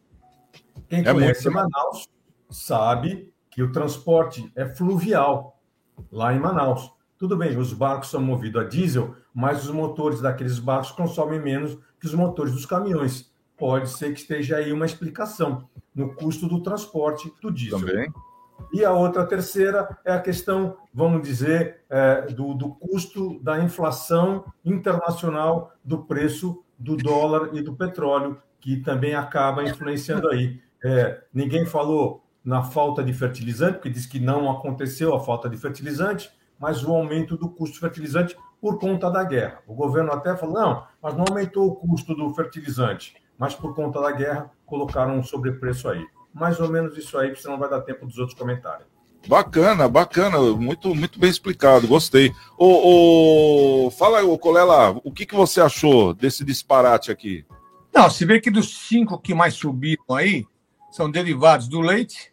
[0.89, 1.55] Quem é conhece muito...
[1.55, 2.09] Manaus
[2.51, 5.62] sabe que o transporte é fluvial
[6.11, 6.97] lá em Manaus.
[7.19, 11.77] Tudo bem, os barcos são movidos a diesel, mas os motores daqueles barcos consomem menos
[11.99, 13.33] que os motores dos caminhões.
[13.57, 17.81] Pode ser que esteja aí uma explicação no custo do transporte do diesel.
[17.81, 18.12] Também.
[18.73, 24.45] E a outra terceira é a questão, vamos dizer, é, do, do custo da inflação
[24.64, 30.61] internacional do preço do dólar e do petróleo, que também acaba influenciando aí.
[30.85, 35.57] É, ninguém falou na falta de fertilizante, porque diz que não aconteceu a falta de
[35.57, 39.61] fertilizante, mas o aumento do custo de fertilizante por conta da guerra.
[39.66, 44.00] O governo até falou: não, mas não aumentou o custo do fertilizante, mas por conta
[44.00, 46.04] da guerra colocaram um sobrepreço aí.
[46.34, 48.86] Mais ou menos isso aí, porque senão vai dar tempo dos outros comentários.
[49.26, 52.32] Bacana, bacana, muito, muito bem explicado, gostei.
[52.56, 53.90] O, o...
[53.90, 57.44] Fala aí, o Colela, o que, que você achou desse disparate aqui?
[57.92, 60.46] Não, se vê que dos cinco que mais subiram aí,
[60.90, 62.32] são derivados do leite,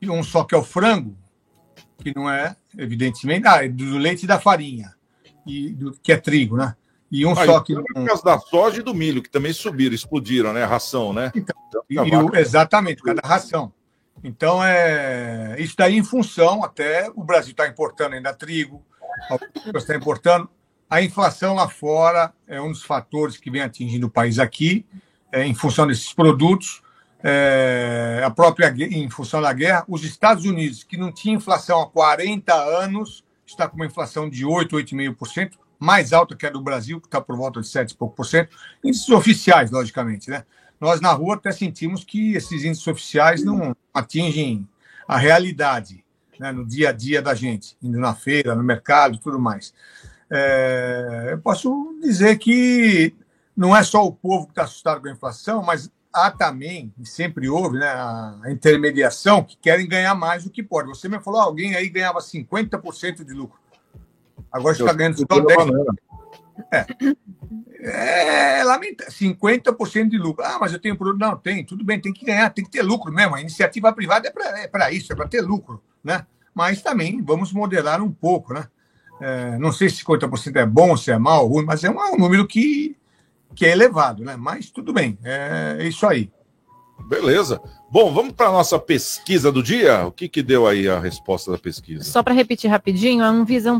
[0.00, 1.16] e um só que é o frango,
[1.98, 4.94] que não é, evidentemente, ah, é do leite e da farinha,
[5.46, 6.74] e do, que é trigo, né?
[7.10, 7.74] E um ah, só que.
[7.74, 10.64] Por causa da soja e do milho, que também subiram, explodiram, né?
[10.64, 11.32] A ração, né?
[11.34, 11.52] Então,
[11.88, 13.72] e, o, exatamente, cada ração.
[14.24, 18.84] Então, é isso daí em função, até o Brasil está importando ainda trigo,
[19.74, 20.48] está importando.
[20.88, 24.86] A inflação lá fora é um dos fatores que vem atingindo o país aqui,
[25.30, 26.82] é, em função desses produtos
[27.22, 31.86] é, a própria em função da guerra, os Estados Unidos, que não tinha inflação há
[31.88, 37.00] 40 anos, está com uma inflação de 8, 8,5%, mais alta que a do Brasil,
[37.00, 40.44] que está por volta de 7 e pouco por cento, índices oficiais, logicamente, né?
[40.80, 44.68] nós na rua até sentimos que esses índices oficiais não atingem
[45.08, 46.04] a realidade
[46.38, 49.72] né, no dia a dia da gente, indo na feira, no mercado tudo mais.
[50.30, 53.14] É, eu posso dizer que
[53.56, 57.06] não é só o povo que está assustado com a inflação, mas há também, e
[57.06, 60.88] sempre houve, né, a intermediação que querem ganhar mais do que pode.
[60.88, 63.58] Você me falou, alguém aí ganhava 50% de lucro.
[64.50, 65.94] Agora está ganhando só 10%.
[66.72, 66.86] É.
[67.78, 70.44] É, lamenta 50% de lucro.
[70.44, 71.20] Ah, mas eu tenho produto.
[71.20, 73.34] Não, tem, tudo bem, tem que ganhar, tem que ter lucro mesmo.
[73.34, 76.26] A iniciativa privada é para é isso, é para ter lucro, né?
[76.54, 78.66] Mas também vamos moderar um pouco, né?
[79.20, 82.16] É, não sei se 50% é bom, se é mal, ruim, mas é um, um
[82.16, 82.96] número que,
[83.56, 84.36] que é elevado, né?
[84.36, 86.30] Mas tudo bem, é isso aí.
[87.08, 87.60] Beleza.
[87.90, 90.06] Bom, vamos para a nossa pesquisa do dia.
[90.06, 92.04] O que, que deu aí a resposta da pesquisa?
[92.04, 93.70] Só para repetir rapidinho, a Anvisa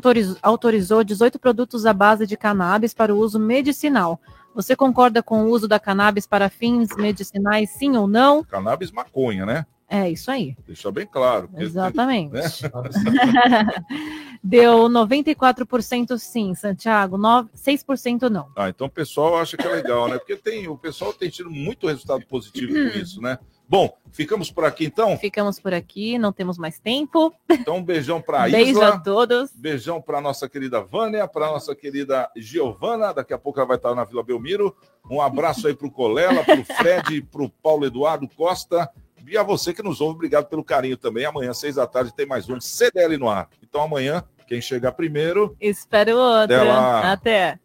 [0.42, 4.20] autorizou 18 produtos à base de cannabis para o uso medicinal.
[4.54, 8.44] Você concorda com o uso da cannabis para fins medicinais, sim ou não?
[8.44, 9.66] Cannabis maconha, né?
[9.88, 10.56] É isso aí.
[10.66, 11.48] Deixa bem claro.
[11.56, 12.36] Exatamente.
[12.36, 12.42] Né?
[14.42, 18.48] Deu 94% sim, Santiago, 9, 6% não.
[18.56, 20.18] Ah, então o pessoal acha que é legal, né?
[20.18, 23.38] Porque tem, o pessoal tem tido muito resultado positivo com isso, né?
[23.68, 25.18] Bom, ficamos por aqui então?
[25.18, 27.34] Ficamos por aqui, não temos mais tempo.
[27.50, 29.50] Então, um beijão para a Beijo a todos.
[29.54, 33.94] Beijão para nossa querida Vânia, para nossa querida Giovana, daqui a pouco ela vai estar
[33.94, 34.76] na Vila Belmiro.
[35.10, 38.88] Um abraço aí para o Colela, para o Fred, para o Paulo Eduardo Costa
[39.28, 41.24] e a você que nos ouve, obrigado pelo carinho também.
[41.24, 43.48] Amanhã, seis da tarde, tem mais um CDL no ar.
[43.62, 45.56] Então, amanhã, quem chegar primeiro.
[45.60, 46.56] Espero o outro.
[46.56, 47.52] Até.
[47.52, 47.58] Até.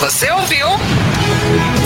[0.00, 0.66] Você ouviu?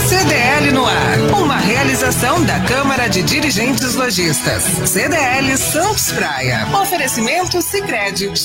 [0.07, 1.19] CDL no ar.
[1.39, 4.63] Uma realização da Câmara de Dirigentes Lojistas.
[4.63, 6.65] CDL Santos Praia.
[6.81, 8.35] Oferecimento Sicredi.